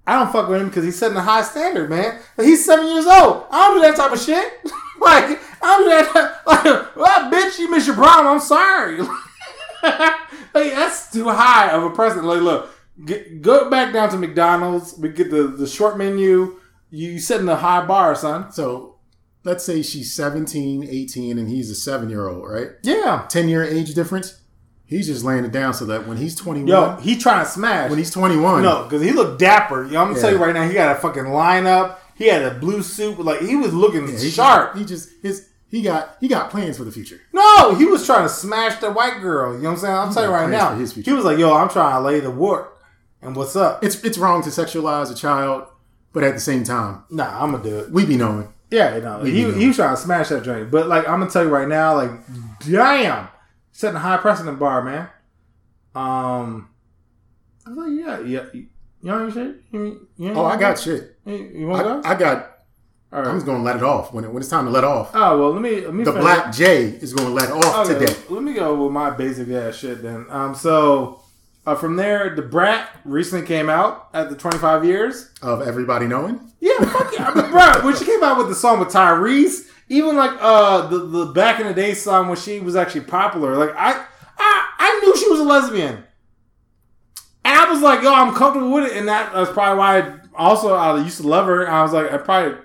[0.08, 2.20] I don't fuck with him because he's setting a high standard, man.
[2.38, 3.46] He's seven years old.
[3.52, 4.52] I don't do that type of shit.
[5.00, 6.36] like, I don't.
[6.50, 8.28] Like, well, bitch, you missed your prom.
[8.28, 9.00] I'm sorry.
[9.84, 10.18] like,
[10.54, 12.26] that's too high of a precedent.
[12.28, 12.70] Like, look,
[13.06, 14.98] get, go back down to McDonald's.
[14.98, 16.60] We get the, the short menu.
[16.90, 18.52] You setting a high bar, son.
[18.52, 18.98] So
[19.44, 22.70] let's say she's 17, 18, and he's a seven year old, right?
[22.84, 23.26] Yeah.
[23.30, 24.42] 10 year age difference.
[24.86, 27.92] He's just laying it down so that when he's 21, Yo, he trying to smash.
[27.92, 29.84] when he's 21, No, because he looked dapper.
[29.86, 31.98] You know, I'm gonna tell you right now, he got a fucking lineup.
[32.20, 33.18] He had a blue suit.
[33.20, 34.76] Like he was looking he sharp.
[34.76, 37.20] He just his he got he got plans for the future.
[37.34, 39.54] No, he was trying to smash the white girl.
[39.54, 39.94] You know what I'm saying?
[39.96, 40.76] I'll tell you right now.
[40.76, 40.82] He
[41.14, 42.78] was like, "Yo, I'm trying to lay the work."
[43.22, 43.84] And what's up?
[43.84, 45.68] It's it's wrong to sexualize a child,
[46.14, 47.92] but at the same time, Nah, I'm gonna do it.
[47.92, 48.54] we be knowing.
[48.70, 50.70] Yeah, you know, he, he was trying to smash that joint.
[50.70, 52.12] But like, I'm gonna tell you right now, like,
[52.60, 53.28] damn,
[53.72, 55.08] setting a high precedent bar, man.
[55.96, 56.70] Um,
[57.66, 58.62] I was like, yeah, yeah,
[59.02, 59.56] you know what shit?
[59.72, 61.16] You, you Oh, I got shit.
[61.26, 62.10] You, you want to I, go?
[62.10, 62.52] I got.
[63.12, 63.28] All right.
[63.28, 65.12] I'm just gonna let it off when it, when it's time to let off.
[65.16, 66.24] oh well, let me let me The finish.
[66.24, 68.16] Black J is gonna let off Okay, today.
[68.30, 70.28] let me go with my basic ass shit then.
[70.30, 71.22] Um, so
[71.66, 75.32] uh, from there, Da Brat recently came out at the 25 years.
[75.42, 77.84] Of everybody knowing, Yeah, fuck yeah, I mean, bro.
[77.84, 81.60] When she came out with the song with Tyrese, even like uh the the back
[81.60, 84.06] in the day song when she was actually popular, like I
[84.38, 86.04] I I knew she was a lesbian,
[87.50, 90.20] and I was like, yo, I'm comfortable with it, and that, that's probably why I
[90.36, 91.70] also I used to love her.
[91.70, 92.58] I was like, I probably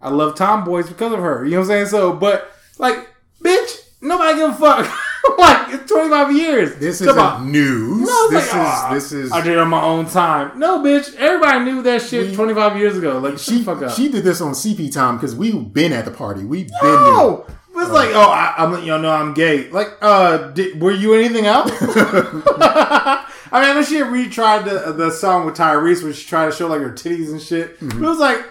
[0.00, 1.44] I love tomboys because of her.
[1.44, 1.86] You know what I'm saying?
[1.86, 3.08] So, but like,
[3.42, 4.98] bitch, nobody give a fuck.
[5.38, 6.74] like it's 25 years.
[6.76, 7.52] this Come isn't on.
[7.52, 8.00] news.
[8.06, 9.32] No, this like, ah, is this is.
[9.32, 10.58] I did it on my own time.
[10.58, 11.14] No, bitch.
[11.14, 13.18] Everybody knew that shit We- 25 years ago.
[13.18, 13.92] Like, She the fuck up.
[13.92, 16.44] she did this on CP time because we've been at the party.
[16.44, 19.70] We've been no, it's like, oh, I, I'm, you know, I'm gay.
[19.70, 21.70] Like, uh, did, were you anything else?
[23.52, 26.46] I mean, I know she had retried the the song with Tyrese, where she tried
[26.46, 27.78] to show like her titties and shit.
[27.80, 28.44] But it was like,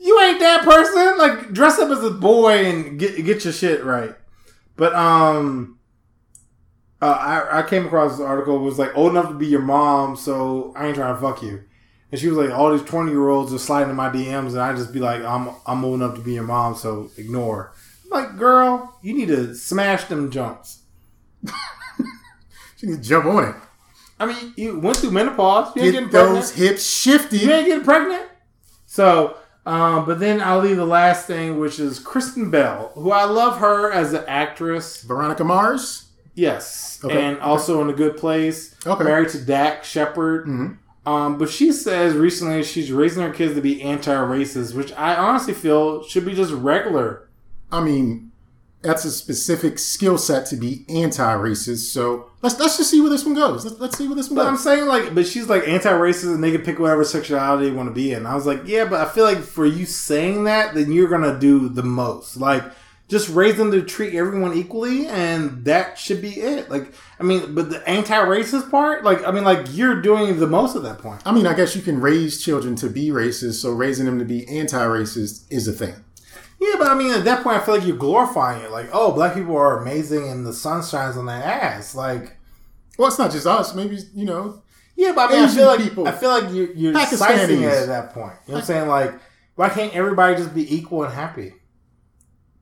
[0.00, 1.16] you ain't that person.
[1.16, 4.16] Like, dress up as a boy and get get your shit right.
[4.76, 5.78] But um,
[7.00, 8.56] uh, I I came across this article.
[8.56, 11.40] It was like old enough to be your mom, so I ain't trying to fuck
[11.40, 11.62] you.
[12.10, 14.60] And she was like, all these twenty year olds are sliding in my DMs, and
[14.60, 17.72] I just be like, I'm I'm old enough to be your mom, so ignore.
[18.04, 20.82] I'm like, girl, you need to smash them jumps.
[22.78, 23.54] She needs to jump on it.
[24.20, 25.74] I mean, you went through menopause.
[25.76, 26.34] You ain't Get getting pregnant.
[26.36, 27.40] those hips shifted.
[27.40, 28.24] You ain't getting pregnant.
[28.86, 33.24] So, um, but then I'll leave the last thing, which is Kristen Bell, who I
[33.24, 35.02] love her as an actress.
[35.02, 36.06] Veronica Mars.
[36.34, 37.20] Yes, Okay.
[37.20, 38.74] and also in a good place.
[38.86, 39.04] Okay.
[39.04, 40.46] Married to Dax Shepard.
[40.46, 40.76] Mhm.
[41.04, 45.54] Um, but she says recently she's raising her kids to be anti-racist, which I honestly
[45.54, 47.28] feel should be just regular.
[47.72, 48.27] I mean,
[48.80, 51.90] that's a specific skill set to be anti-racist.
[51.90, 53.64] So let's let's just see where this one goes.
[53.64, 56.42] Let's, let's see where this one But I'm saying like, but she's like anti-racist, and
[56.42, 58.26] they can pick whatever sexuality they want to be in.
[58.26, 61.38] I was like, yeah, but I feel like for you saying that, then you're gonna
[61.38, 62.36] do the most.
[62.36, 62.62] Like,
[63.08, 66.70] just raise them to treat everyone equally, and that should be it.
[66.70, 70.76] Like, I mean, but the anti-racist part, like, I mean, like you're doing the most
[70.76, 71.22] at that point.
[71.24, 74.24] I mean, I guess you can raise children to be racist, so raising them to
[74.24, 75.96] be anti-racist is a thing.
[76.78, 78.70] But I mean, at that point, I feel like you're glorifying it.
[78.70, 81.94] Like, oh, black people are amazing, and the sun shines on their ass.
[81.94, 82.36] Like,
[82.98, 83.74] Well, it's not just us.
[83.74, 84.62] Maybe you know,
[84.96, 86.08] yeah, but I mean, I feel like people.
[86.08, 88.34] I feel like you're, you're sizing it at that point.
[88.46, 88.88] You know what I'm saying?
[88.88, 89.14] Like,
[89.54, 91.54] why can't everybody just be equal and happy?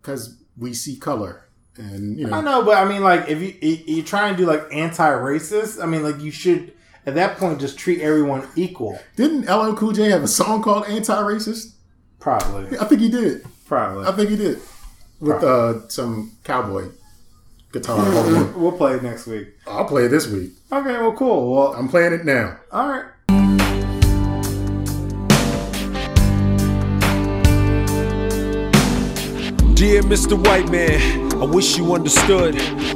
[0.00, 3.54] because we see color, and you I know, know, but I mean, like, if you
[3.60, 6.72] you, you try and do like anti-racist, I mean, like, you should
[7.04, 8.98] at that point just treat everyone equal.
[9.16, 11.74] didn't LL Cool J have a song called "Anti-Racist"?
[12.20, 13.44] Probably, I think he did.
[13.66, 14.06] Probably.
[14.06, 14.60] I think he did
[15.20, 16.88] with uh, some cowboy
[17.72, 17.98] guitar.
[18.56, 19.48] We'll play it next week.
[19.66, 20.52] I'll play it this week.
[20.72, 21.52] Okay, well, cool.
[21.54, 22.58] Well, I'm playing it now.
[22.72, 23.04] all right.
[29.74, 30.42] Dear Mr.
[30.42, 32.54] White Man, I wish you understood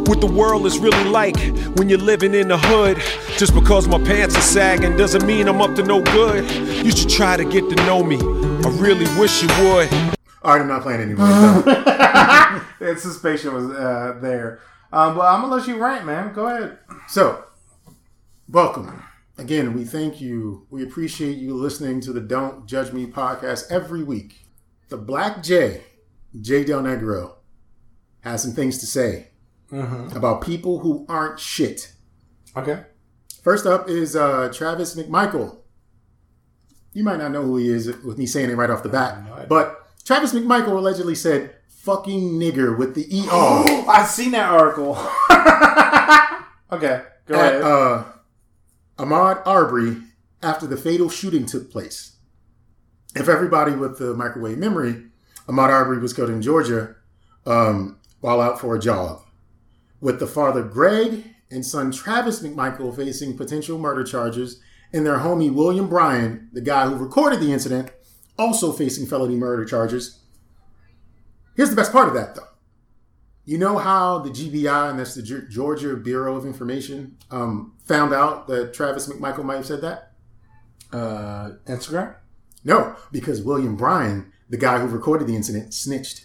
[0.08, 1.36] what the world is really like
[1.76, 2.96] when you're living in the hood.
[3.36, 6.50] Just because my pants are sagging doesn't mean I'm up to no good.
[6.84, 8.16] You should try to get to know me.
[8.18, 10.19] I really wish you would.
[10.42, 11.26] All right, I'm not playing anymore.
[11.26, 14.60] So, Anticipation was uh, there.
[14.92, 16.32] Um, but I'm gonna let you rant, man.
[16.32, 16.78] Go ahead.
[17.08, 17.44] so,
[18.48, 19.02] welcome.
[19.36, 20.66] Again, we thank you.
[20.70, 24.46] We appreciate you listening to the Don't Judge Me podcast every week.
[24.88, 25.82] The Black J,
[26.40, 27.34] J Del Negro,
[28.20, 29.28] has some things to say
[29.70, 31.92] about people who aren't shit.
[32.56, 32.82] Okay.
[33.42, 35.58] First up is uh, Travis McMichael.
[36.92, 39.24] You might not know who he is with me saying it right off the bat,
[39.24, 39.79] no but
[40.10, 44.94] Travis McMichael allegedly said "fucking nigger" with the ER I've seen that article.
[46.72, 47.04] okay.
[47.26, 47.62] Go at ahead.
[47.62, 48.04] uh,
[48.98, 49.98] Ahmaud Arbery
[50.42, 52.16] after the fatal shooting took place.
[53.14, 55.00] If everybody with the microwave memory,
[55.46, 56.96] Ahmaud Arbery was killed in Georgia
[57.46, 59.22] um, while out for a jog,
[60.00, 64.60] with the father Greg and son Travis McMichael facing potential murder charges,
[64.92, 67.92] and their homie William Bryan, the guy who recorded the incident,
[68.38, 70.18] also facing felony murder charges.
[71.56, 72.42] Here's the best part of that, though.
[73.44, 78.14] You know how the GBI, and that's the Ge- Georgia Bureau of Information, um, found
[78.14, 80.06] out that Travis McMichael might have said that?
[80.92, 82.14] uh, Instagram.
[82.64, 86.24] No, because William Bryan, the guy who recorded the incident, snitched.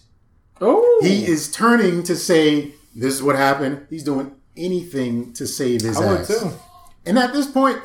[0.59, 3.85] Oh, He is turning to say, This is what happened.
[3.91, 6.27] He's doing anything to save his I would ass.
[6.27, 6.51] too.
[7.05, 7.79] And at this point,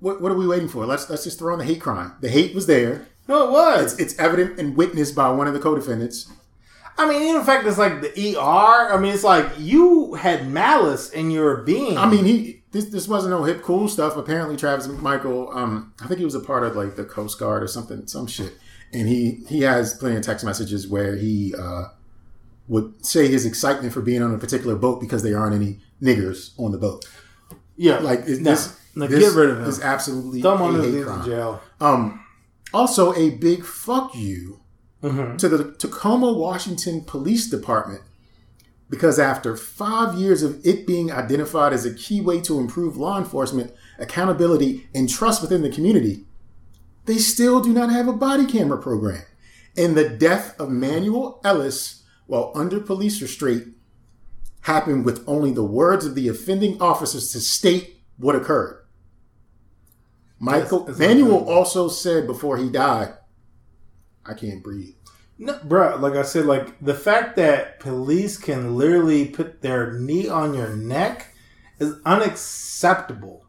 [0.00, 0.86] what, what are we waiting for?
[0.86, 2.12] Let's let's just throw in the hate crime.
[2.20, 3.06] The hate was there.
[3.28, 3.98] No, it was.
[3.98, 6.30] It's evident and witnessed by one of the co-defendants.
[6.98, 8.92] I mean, in fact it's like the ER.
[8.94, 11.98] I mean, it's like you had malice in your being.
[11.98, 14.16] I mean, he this this wasn't no hip cool stuff.
[14.16, 17.62] Apparently, Travis McMichael, um, I think he was a part of like the Coast Guard
[17.62, 18.54] or something, some shit.
[18.92, 21.86] And he he has plenty of text messages where he uh,
[22.68, 26.58] would say his excitement for being on a particular boat because there aren't any niggers
[26.58, 27.04] on the boat.
[27.76, 29.64] yeah, Like is no, this, no, this get rid of him.
[29.66, 31.24] Is absolutely him on a the hate in crime.
[31.24, 31.60] jail.
[31.80, 32.24] Um,
[32.74, 34.60] also, a big fuck you
[35.02, 35.36] Mm-hmm.
[35.36, 38.00] to the Tacoma, Washington Police Department
[38.88, 43.18] because after five years of it being identified as a key way to improve law
[43.18, 46.24] enforcement accountability and trust within the community,
[47.04, 49.22] they still do not have a body camera program.
[49.76, 53.68] And the death of Manuel Ellis while under police restraint
[54.62, 58.82] happened with only the words of the offending officers to state what occurred.
[60.38, 63.14] Michael That's- that's Manuel also said before he died,
[64.24, 64.94] "I can't breathe."
[65.38, 70.28] No, bro, like I said, like the fact that police can literally put their knee
[70.28, 71.34] on your neck
[71.78, 73.44] is unacceptable.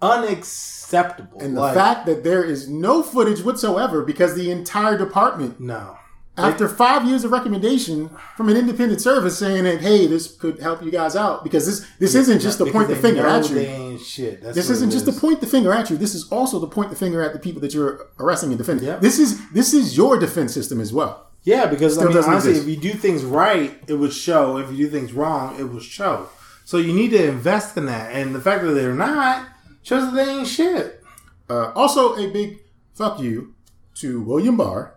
[0.00, 1.40] Unacceptable.
[1.40, 5.96] And the Like, fact that there is no footage whatsoever because the entire department, no.
[6.36, 10.82] After five years of recommendation from an independent service saying that, hey, this could help
[10.82, 13.98] you guys out, because this this isn't just to point the finger at you.
[13.98, 14.42] shit.
[14.42, 15.96] That's This isn't just to point the finger at you.
[15.96, 18.86] This is also to point the finger at the people that you're arresting and defending.
[18.86, 18.96] Yeah.
[18.96, 21.28] This is this is your defense system as well.
[21.44, 22.68] Yeah, because I mean, honestly, exist.
[22.68, 24.58] if you do things right, it would show.
[24.58, 26.28] If you do things wrong, it will show.
[26.64, 28.12] So you need to invest in that.
[28.12, 29.48] And the fact that they're not
[29.82, 31.02] shows that they ain't shit.
[31.50, 32.60] Uh, also, a big
[32.94, 33.54] fuck you
[33.96, 34.94] to William Barr,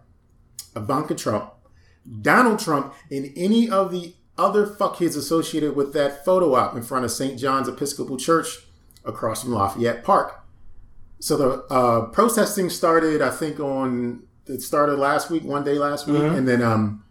[0.76, 1.52] Ivanka Trump,
[2.22, 7.06] Donald Trump, and any of the other fuckheads associated with that photo op in front
[7.06, 7.40] of St.
[7.40, 8.60] John's Episcopal Church
[9.06, 10.44] across from Lafayette Park.
[11.20, 16.08] So the uh, protesting started, I think, on it started last week, one day last
[16.08, 17.04] week, and then, um,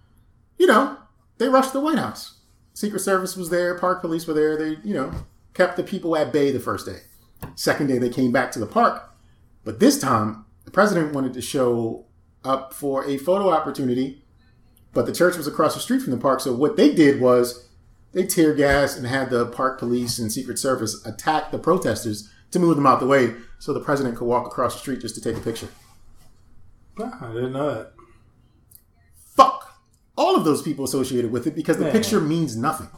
[0.58, 0.96] you know,
[1.38, 2.38] they rushed the White House.
[2.74, 4.56] Secret Service was there, Park Police were there.
[4.56, 5.12] They, you know,
[5.52, 6.98] kept the people at bay the first day.
[7.54, 9.12] Second day, they came back to the park.
[9.64, 12.06] But this time, the president wanted to show
[12.45, 14.24] up for a photo opportunity,
[14.92, 16.40] but the church was across the street from the park.
[16.40, 17.68] So what they did was
[18.12, 22.59] they tear gas and had the park police and Secret Service attack the protesters to
[22.59, 25.20] move them out the way so the president could walk across the street just to
[25.20, 25.68] take a picture.
[26.99, 27.92] I didn't know that.
[29.36, 29.76] Fuck
[30.16, 31.92] all of those people associated with it because the Man.
[31.92, 32.88] picture means nothing.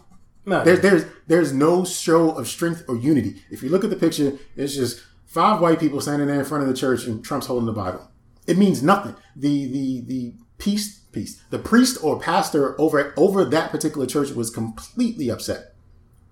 [0.44, 3.42] No, There, there's there's no show of strength or unity.
[3.51, 6.62] If you look at the picture, it's just five white people standing there in front
[6.62, 8.09] of the church and Trump's holding the Bible.
[8.47, 9.16] It means nothing.
[9.34, 14.51] The the the peace piece, the priest or pastor over over that particular church was
[14.51, 15.74] completely upset.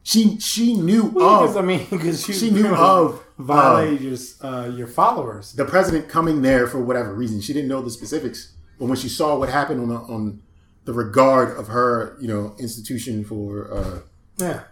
[0.02, 4.86] She she knew because of I mean, because she knew of violated your uh, your
[4.86, 5.52] followers.
[5.54, 7.40] the president coming there for whatever reason.
[7.40, 10.42] She didn't know the specifics, but when she saw what happened on the, on
[10.84, 13.98] the regard of her, you know, institution for uh,
[14.38, 14.64] Yeah,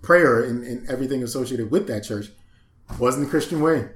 [0.00, 2.30] prayer and, and everything associated with that church
[2.98, 3.90] wasn't the Christian way.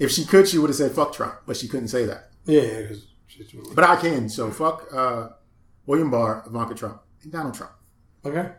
[0.00, 2.31] If she could, she would have said "fuck Trump," but she couldn't say that.
[2.46, 2.88] Yeah.
[3.26, 5.28] she's- But I can, so fuck uh,
[5.86, 7.72] William Barr, Ivanka Trump, and Donald Trump.
[8.24, 8.50] Okay.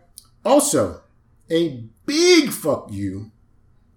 [0.43, 1.01] Also,
[1.51, 3.31] a big fuck you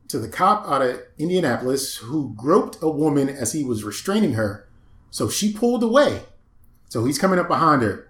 [0.08, 4.68] to the cop out of Indianapolis who groped a woman as he was restraining her.
[5.10, 6.22] So she pulled away.
[6.88, 8.08] So he's coming up behind her.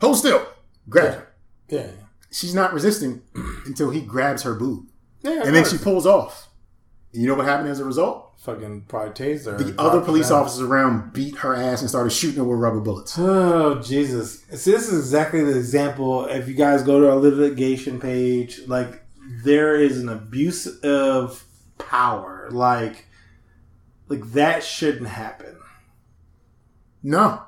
[0.00, 0.44] Hold still.
[0.88, 1.28] Grab her.
[1.68, 1.90] Yeah.
[2.32, 3.22] She's not resisting
[3.66, 4.86] until he grabs her boob.
[5.22, 5.42] Yeah.
[5.44, 6.47] And then she pulls off.
[7.12, 8.28] You know what happened as a result?
[8.38, 9.58] fucking probably taser.
[9.58, 13.18] The other police officers around beat her ass and started shooting her with rubber bullets.
[13.18, 14.42] Oh Jesus!
[14.44, 16.26] See, this is exactly the example.
[16.26, 19.02] If you guys go to our litigation page, like
[19.44, 21.44] there is an abuse of
[21.78, 22.48] power.
[22.50, 23.06] Like,
[24.08, 25.56] like that shouldn't happen.
[27.02, 27.42] No.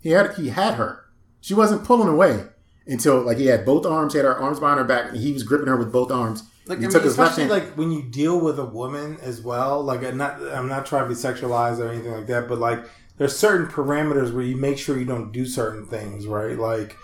[0.00, 1.04] He had he had her.
[1.40, 2.46] She wasn't pulling away
[2.86, 5.32] until like he had both arms, he had her arms behind her back, and he
[5.32, 6.44] was gripping her with both arms.
[6.66, 9.82] Like he I took mean, especially like when you deal with a woman as well.
[9.82, 12.84] Like I'm not, I'm not trying to be sexualized or anything like that, but like
[13.18, 16.56] there's certain parameters where you make sure you don't do certain things, right?
[16.56, 16.96] Like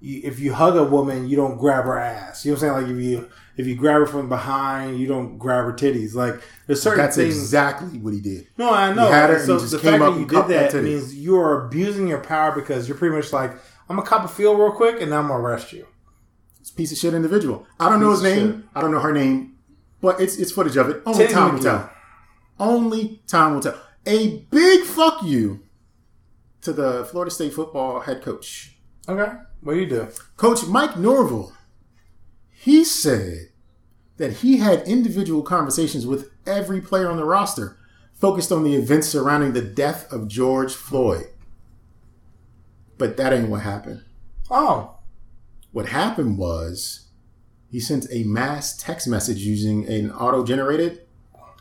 [0.00, 2.44] you, if you hug a woman, you don't grab her ass.
[2.44, 2.88] You know what I'm saying?
[2.88, 6.14] Like if you if you grab her from behind, you don't grab her titties.
[6.14, 7.36] Like there's certain That's things.
[7.36, 8.46] exactly what he did.
[8.56, 9.06] No, I know.
[9.06, 10.56] He had her and so he just the came fact up that you and did
[10.56, 13.50] that that means you are abusing your power because you're pretty much like,
[13.88, 15.86] I'm gonna cop a feel real quick and now I'm gonna arrest you.
[16.60, 17.66] It's a piece of shit individual.
[17.78, 18.68] I don't know his Piece name.
[18.74, 19.56] I don't know her name,
[20.00, 21.02] but it's it's footage of it.
[21.06, 21.90] Only time will tell.
[22.58, 23.80] Only time will tell.
[24.06, 25.62] A big fuck you
[26.62, 28.76] to the Florida State football head coach.
[29.08, 29.32] Okay,
[29.62, 30.08] what do you do?
[30.36, 31.52] Coach Mike Norvell,
[32.50, 33.48] he said
[34.18, 37.78] that he had individual conversations with every player on the roster
[38.12, 41.28] focused on the events surrounding the death of George Floyd.
[42.98, 44.04] But that ain't what happened.
[44.50, 44.98] Oh,
[45.72, 47.06] What happened was
[47.70, 51.02] he sent a mass text message using an auto generated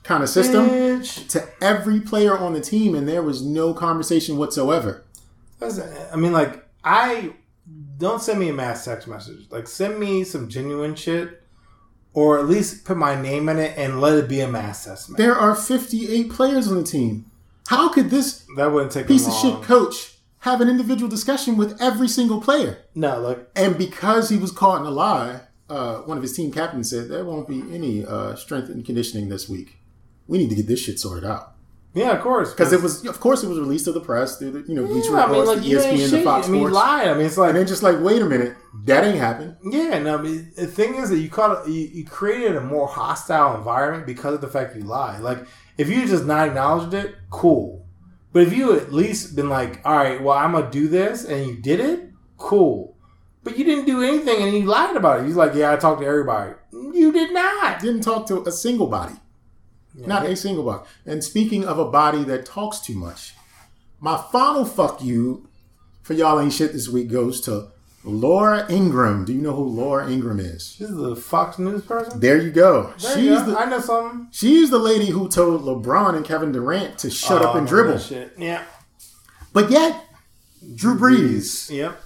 [0.03, 1.27] kind of system bitch.
[1.29, 5.03] to every player on the team, and there was no conversation whatsoever.
[5.59, 5.79] That's-
[6.11, 7.33] I mean, like, I
[7.97, 9.47] don't send me a mass text message.
[9.51, 11.43] Like, send me some genuine shit,
[12.13, 15.09] or at least put my name in it and let it be a mass text
[15.09, 15.17] message.
[15.23, 17.25] There are 58 players on the team.
[17.67, 21.79] How could this That wouldn't take piece of shit coach have an individual discussion with
[21.81, 22.79] every single player.
[22.95, 26.51] No, look, And because he was caught in a lie, uh, one of his team
[26.51, 29.77] captains said there won't be any uh, strength and conditioning this week.
[30.27, 31.55] We need to get this shit sorted out
[31.93, 34.51] yeah, of course, because it was, of course, it was released to the press through
[34.51, 36.21] the you know Bleacher Yeah, I mean, Reports, like the you ain't ESPN, the.
[36.21, 37.07] Fox I mean, you Sports, lied.
[37.07, 39.55] I mean, it's like and then just like, wait a minute, that ain't happened.
[39.63, 42.87] Yeah, no, I mean, the thing is that you caught you, you created a more
[42.87, 45.21] hostile environment because of the fact you lied.
[45.21, 45.39] Like,
[45.79, 47.87] if you just not acknowledged it, cool.
[48.31, 51.47] But if you at least been like, all right, well, I'm gonna do this, and
[51.47, 52.95] you did it, cool.
[53.43, 55.25] But you didn't do anything, and you lied about it.
[55.25, 56.53] He's like, yeah, I talked to everybody.
[56.71, 57.79] You did not.
[57.79, 59.15] Didn't talk to a single body,
[59.95, 60.87] not a single body.
[61.05, 63.33] And speaking of a body that talks too much,
[63.99, 65.47] my final fuck you
[66.01, 67.71] for y'all ain't shit this week goes to
[68.03, 69.25] Laura Ingraham.
[69.25, 70.75] Do you know who Laura Ingraham is?
[70.77, 72.19] She's a Fox News person.
[72.19, 72.93] There you go.
[72.99, 73.45] There she's you go.
[73.51, 74.27] the I know something.
[74.31, 77.99] she's the lady who told LeBron and Kevin Durant to shut up Oh, and dribble.
[78.37, 78.63] Yeah.
[79.51, 80.05] But yet,
[80.75, 82.01] Drew Brees Yep.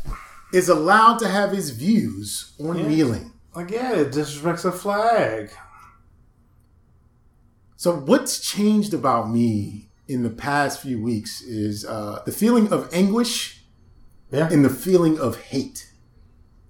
[0.53, 2.87] is allowed to have his views on Yeah.
[2.87, 3.31] kneeling.
[3.55, 5.51] Like, yeah, it disrespects a flag.
[7.77, 12.89] So what's changed about me in the past few weeks is uh, the feeling of
[12.93, 13.62] anguish
[14.33, 14.49] Yeah.
[14.51, 15.91] and the feeling of hate.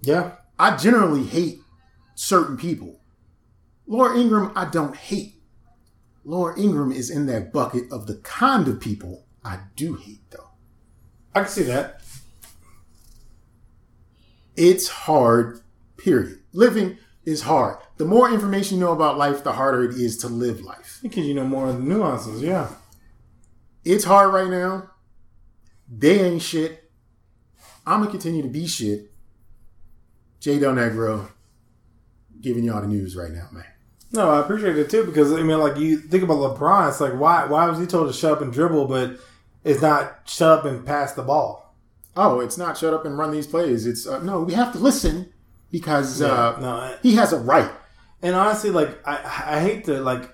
[0.02, 0.32] Yeah.
[0.58, 1.60] I generally hate
[2.14, 3.00] certain people.
[3.86, 5.36] Laura Ingraham, I don't hate.
[6.24, 10.50] Laura Ingraham is in that bucket of the kind of people I do hate, though.
[11.34, 12.00] I can see that.
[14.56, 15.60] It's hard,
[15.96, 16.40] period.
[16.52, 17.78] Living is hard.
[17.96, 21.00] The more information you know about life, the harder it is to live life.
[21.02, 22.68] Because you know more of the nuances, yeah.
[23.84, 24.90] It's hard right now.
[25.88, 26.83] They ain't shit.
[27.86, 29.10] I'm gonna continue to be shit.
[30.40, 31.30] Jay Del Negro
[32.40, 33.64] giving y'all the news right now, man.
[34.12, 37.14] No, I appreciate it too because I mean, like you think about LeBron, it's like
[37.14, 39.18] why why was he told to shut up and dribble, but
[39.64, 41.74] it's not shut up and pass the ball?
[42.16, 43.86] Oh, it's not shut up and run these plays.
[43.86, 45.32] It's uh, no, we have to listen
[45.72, 47.70] because uh, no, I- he has a right.
[48.22, 50.30] and honestly, like I I hate to like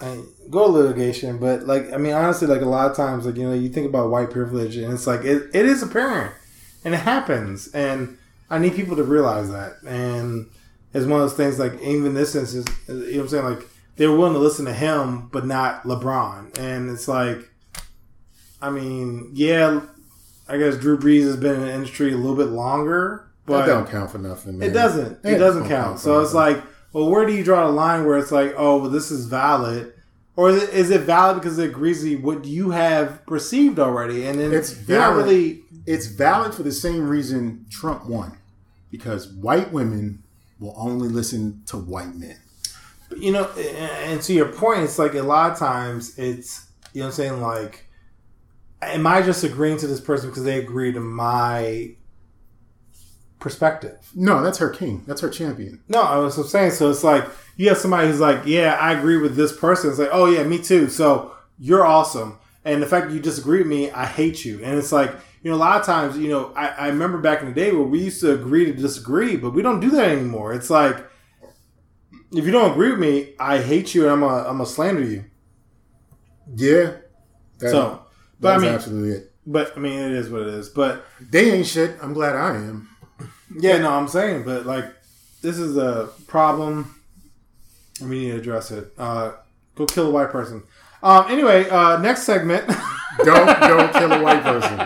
[0.00, 3.46] I go litigation, but like I mean, honestly, like a lot of times, like you
[3.46, 6.34] know, you think about white privilege, and it's like it, it is apparent,
[6.84, 8.16] and it happens, and
[8.48, 10.48] I need people to realize that, and
[10.94, 11.58] it's one of those things.
[11.58, 14.64] Like even this instance, you know, what I'm saying, like they were willing to listen
[14.64, 17.50] to him, but not LeBron, and it's like,
[18.62, 19.82] I mean, yeah,
[20.48, 23.66] I guess Drew Brees has been in the industry a little bit longer, but that
[23.66, 24.58] don't count for nothing.
[24.58, 24.70] Man.
[24.70, 25.12] it doesn't.
[25.12, 25.98] It That doesn't count.
[25.98, 26.62] for So it's like,
[26.92, 29.92] well, where do you draw the line where it's like, oh, well, this is valid,
[30.36, 34.26] or is it, is it valid because it agrees with what you have perceived already,
[34.26, 35.26] and then It's valid.
[35.26, 35.62] really.
[35.86, 38.36] it's valid for the same reason Trump won.
[38.90, 40.22] because white women
[40.58, 42.36] will only listen to white men.
[43.16, 43.44] you know,
[44.04, 47.16] and to your point, it's like a lot of times it's you know what I'm
[47.16, 47.86] saying like,
[48.82, 51.94] am I just agreeing to this person because they agree to my
[53.40, 53.96] perspective?
[54.14, 55.02] No, that's her king.
[55.06, 55.82] That's her champion.
[55.88, 56.72] No, I was saying.
[56.72, 57.24] So it's like
[57.56, 59.90] you have somebody who's like, yeah, I agree with this person.
[59.90, 60.88] It's like, oh yeah, me too.
[60.88, 64.62] So you're awesome, and the fact that you disagree with me, I hate you.
[64.62, 65.12] And it's like
[65.42, 67.72] you know, a lot of times, you know, I, I remember back in the day
[67.72, 70.52] where we used to agree to disagree, but we don't do that anymore.
[70.52, 70.98] It's like
[72.32, 75.02] if you don't agree with me, I hate you, and I'm a I'm gonna slander
[75.02, 75.24] you.
[76.54, 76.96] Yeah.
[77.58, 78.04] That, So,
[78.40, 79.32] but I mean, absolutely it.
[79.46, 80.68] but I mean, it is what it is.
[80.68, 81.96] But They ain't shit.
[82.02, 82.88] I'm glad I am.
[83.58, 84.84] Yeah, no, I'm saying, but like,
[85.42, 86.94] this is a problem,
[88.00, 88.92] and we need to address it.
[88.98, 89.32] Uh,
[89.74, 90.62] go kill a white person.
[91.02, 92.66] Um, anyway, uh, next segment.
[93.24, 94.80] Don't don't kill a white person.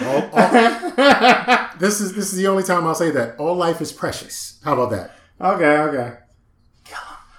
[0.00, 3.36] All- all- this is this is the only time I'll say that.
[3.38, 4.58] All life is precious.
[4.64, 5.16] How about that?
[5.40, 6.16] okay, okay.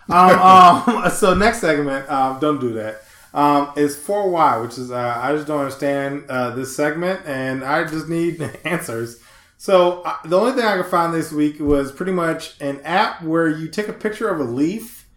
[0.10, 0.40] Um,
[1.06, 3.02] um, so next segment, um, don't do that.
[3.34, 7.84] Um, is 4Y, which is uh, I just don't understand uh, this segment, and I
[7.86, 9.20] just need answers.
[9.58, 13.22] So uh, the only thing I could find this week was pretty much an app
[13.24, 15.08] where you take a picture of a leaf,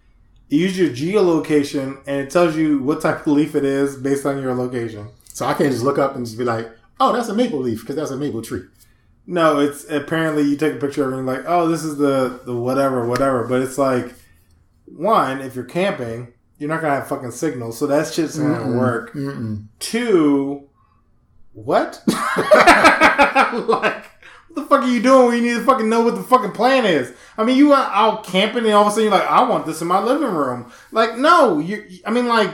[0.49, 4.25] you use your geolocation, and it tells you what type of leaf it is based
[4.25, 5.09] on your location.
[5.33, 7.81] So I can't just look up and just be like, "Oh, that's a maple leaf,"
[7.81, 8.63] because that's a maple tree.
[9.27, 11.99] No, it's apparently you take a picture of it and you're like, oh, this is
[11.99, 13.47] the the whatever, whatever.
[13.47, 14.15] But it's like,
[14.87, 18.79] one, if you're camping, you're not gonna have fucking signal, so that shit's not gonna
[18.79, 19.13] work.
[19.81, 20.69] Two,
[21.53, 22.03] what?
[22.09, 23.98] like, what
[24.61, 26.85] the fuck are you doing when you need to fucking know what the fucking plan
[26.85, 27.13] is?
[27.37, 29.67] I mean, you went out camping and all of a sudden you're like, I want
[29.67, 30.71] this in my living room.
[30.93, 31.85] Like, no, you.
[32.05, 32.51] I mean, like.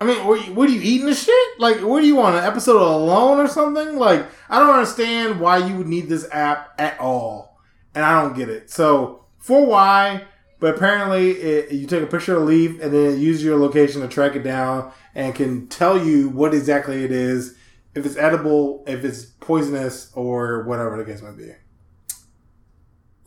[0.00, 1.60] I mean, what, what are you eating this shit?
[1.60, 2.36] Like, what do you want?
[2.36, 3.96] An episode of Alone or something?
[3.96, 7.60] Like, I don't understand why you would need this app at all,
[7.94, 8.70] and I don't get it.
[8.70, 10.24] So, for why?
[10.58, 13.58] But apparently, it, you take a picture of a leaf and then it uses your
[13.58, 17.56] location to track it down and can tell you what exactly it is,
[17.94, 21.52] if it's edible, if it's poisonous, or whatever the case might be.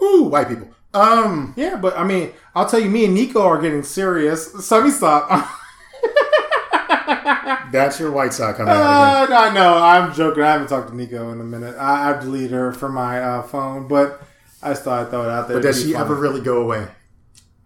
[0.03, 0.69] Ooh, white people.
[0.93, 4.65] Um, Yeah, but I mean, I'll tell you, me and Nico are getting serious.
[4.65, 5.29] So let me stop.
[7.71, 9.37] that's your white side coming out again.
[9.37, 10.43] Uh, no, no, I'm joking.
[10.43, 11.75] I haven't talked to Nico in a minute.
[11.77, 14.21] I, I've deleted her from my uh, phone, but
[14.61, 15.57] I just thought I'd throw it out there.
[15.57, 16.87] But does she ever really go away?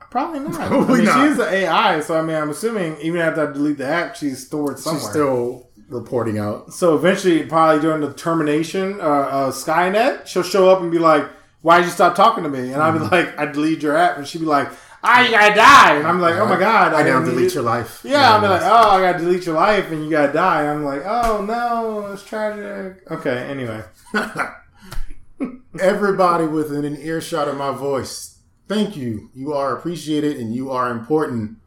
[0.09, 0.53] Probably not.
[0.53, 1.25] Probably I mean, not.
[1.25, 4.15] She is an AI, so I mean, I'm assuming even after I delete the app,
[4.15, 5.01] she's stored somewhere.
[5.01, 6.73] She's still reporting out.
[6.73, 11.25] so eventually, probably during the termination, uh, uh, Skynet, she'll show up and be like,
[11.61, 13.09] "Why did you stop talking to me?" And I'll Mm-hmm.
[13.09, 14.69] be like, "I deleted your app," and she'd be like,
[15.03, 17.63] "Ah, you gotta die," and I'm like, "Oh my god, I now didn't delete your
[17.63, 18.01] life.
[18.03, 20.71] Yeah, I'm like, oh, I gotta delete your life and you gotta die.
[20.71, 23.03] I'm like, oh no, it's tragic.
[23.11, 23.83] Okay, anyway.
[25.79, 28.37] Everybody within an earshot of my voice,
[28.67, 29.29] thank you.
[29.33, 31.57] You are appreciated and you are important.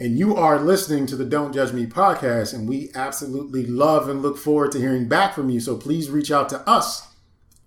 [0.00, 4.22] And you are listening to the Don't Judge Me podcast, and we absolutely love and
[4.22, 5.58] look forward to hearing back from you.
[5.58, 7.08] So please reach out to us.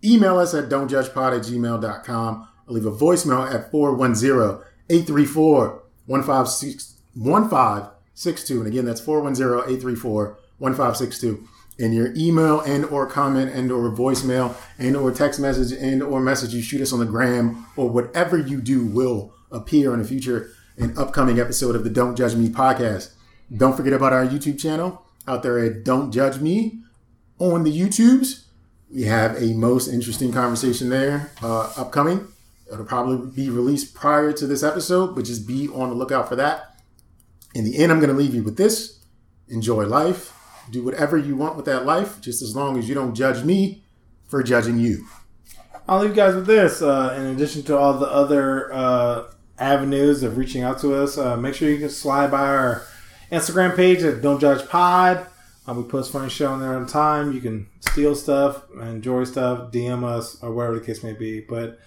[0.02, 8.60] Email us at don'tjudgepod at gmail.com or leave a voicemail at 410 834 1562.
[8.60, 11.46] And again, that's 410 834 1562.
[11.80, 16.22] And your email and or comment and or voicemail and or text message and or
[16.22, 20.06] message you shoot us on the gram or whatever you do will appear in a
[20.06, 20.52] future
[20.82, 23.14] and upcoming episode of the Don't Judge Me podcast.
[23.56, 26.82] Don't forget about our YouTube channel out there at Don't Judge Me
[27.38, 28.46] on the YouTubes.
[28.92, 32.28] We have a most interesting conversation there uh, upcoming.
[32.74, 36.36] It'll probably be released prior to this episode, but just be on the lookout for
[36.38, 36.76] that.
[37.54, 39.06] In the end, I'm going to leave you with this
[39.50, 40.34] enjoy life,
[40.72, 43.84] do whatever you want with that life, just as long as you don't judge me
[44.26, 45.06] for judging you.
[45.88, 46.82] I'll leave you guys with this.
[46.82, 49.26] Uh, in addition to all the other uh,
[49.62, 52.84] avenues of reaching out to us, uh, make sure you can slide by our
[53.32, 55.26] Instagram page at Don't Judge Pod.
[55.68, 57.32] Uh, we post funny shit on there on time.
[57.32, 61.40] You can steal stuff, enjoy stuff, DM us, or whatever the case may be.
[61.42, 61.80] But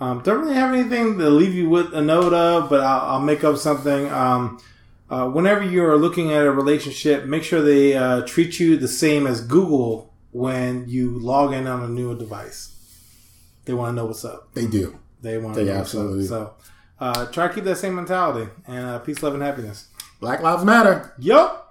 [0.00, 3.20] um, don't really have anything to leave you with a note of, but I'll, I'll
[3.20, 4.10] make up something.
[4.10, 4.60] Um,
[5.08, 9.26] uh, whenever you're looking at a relationship, make sure they uh, treat you the same
[9.26, 12.74] as Google when you log in on a new device.
[13.64, 14.52] They want to know what's up.
[14.54, 14.98] They do.
[15.22, 16.60] They want to They know absolutely- what's up.
[16.62, 16.70] So
[17.00, 19.88] uh, try to keep that same mentality and uh, peace, love, and happiness.
[20.20, 21.14] Black Lives Matter.
[21.18, 21.69] Yup.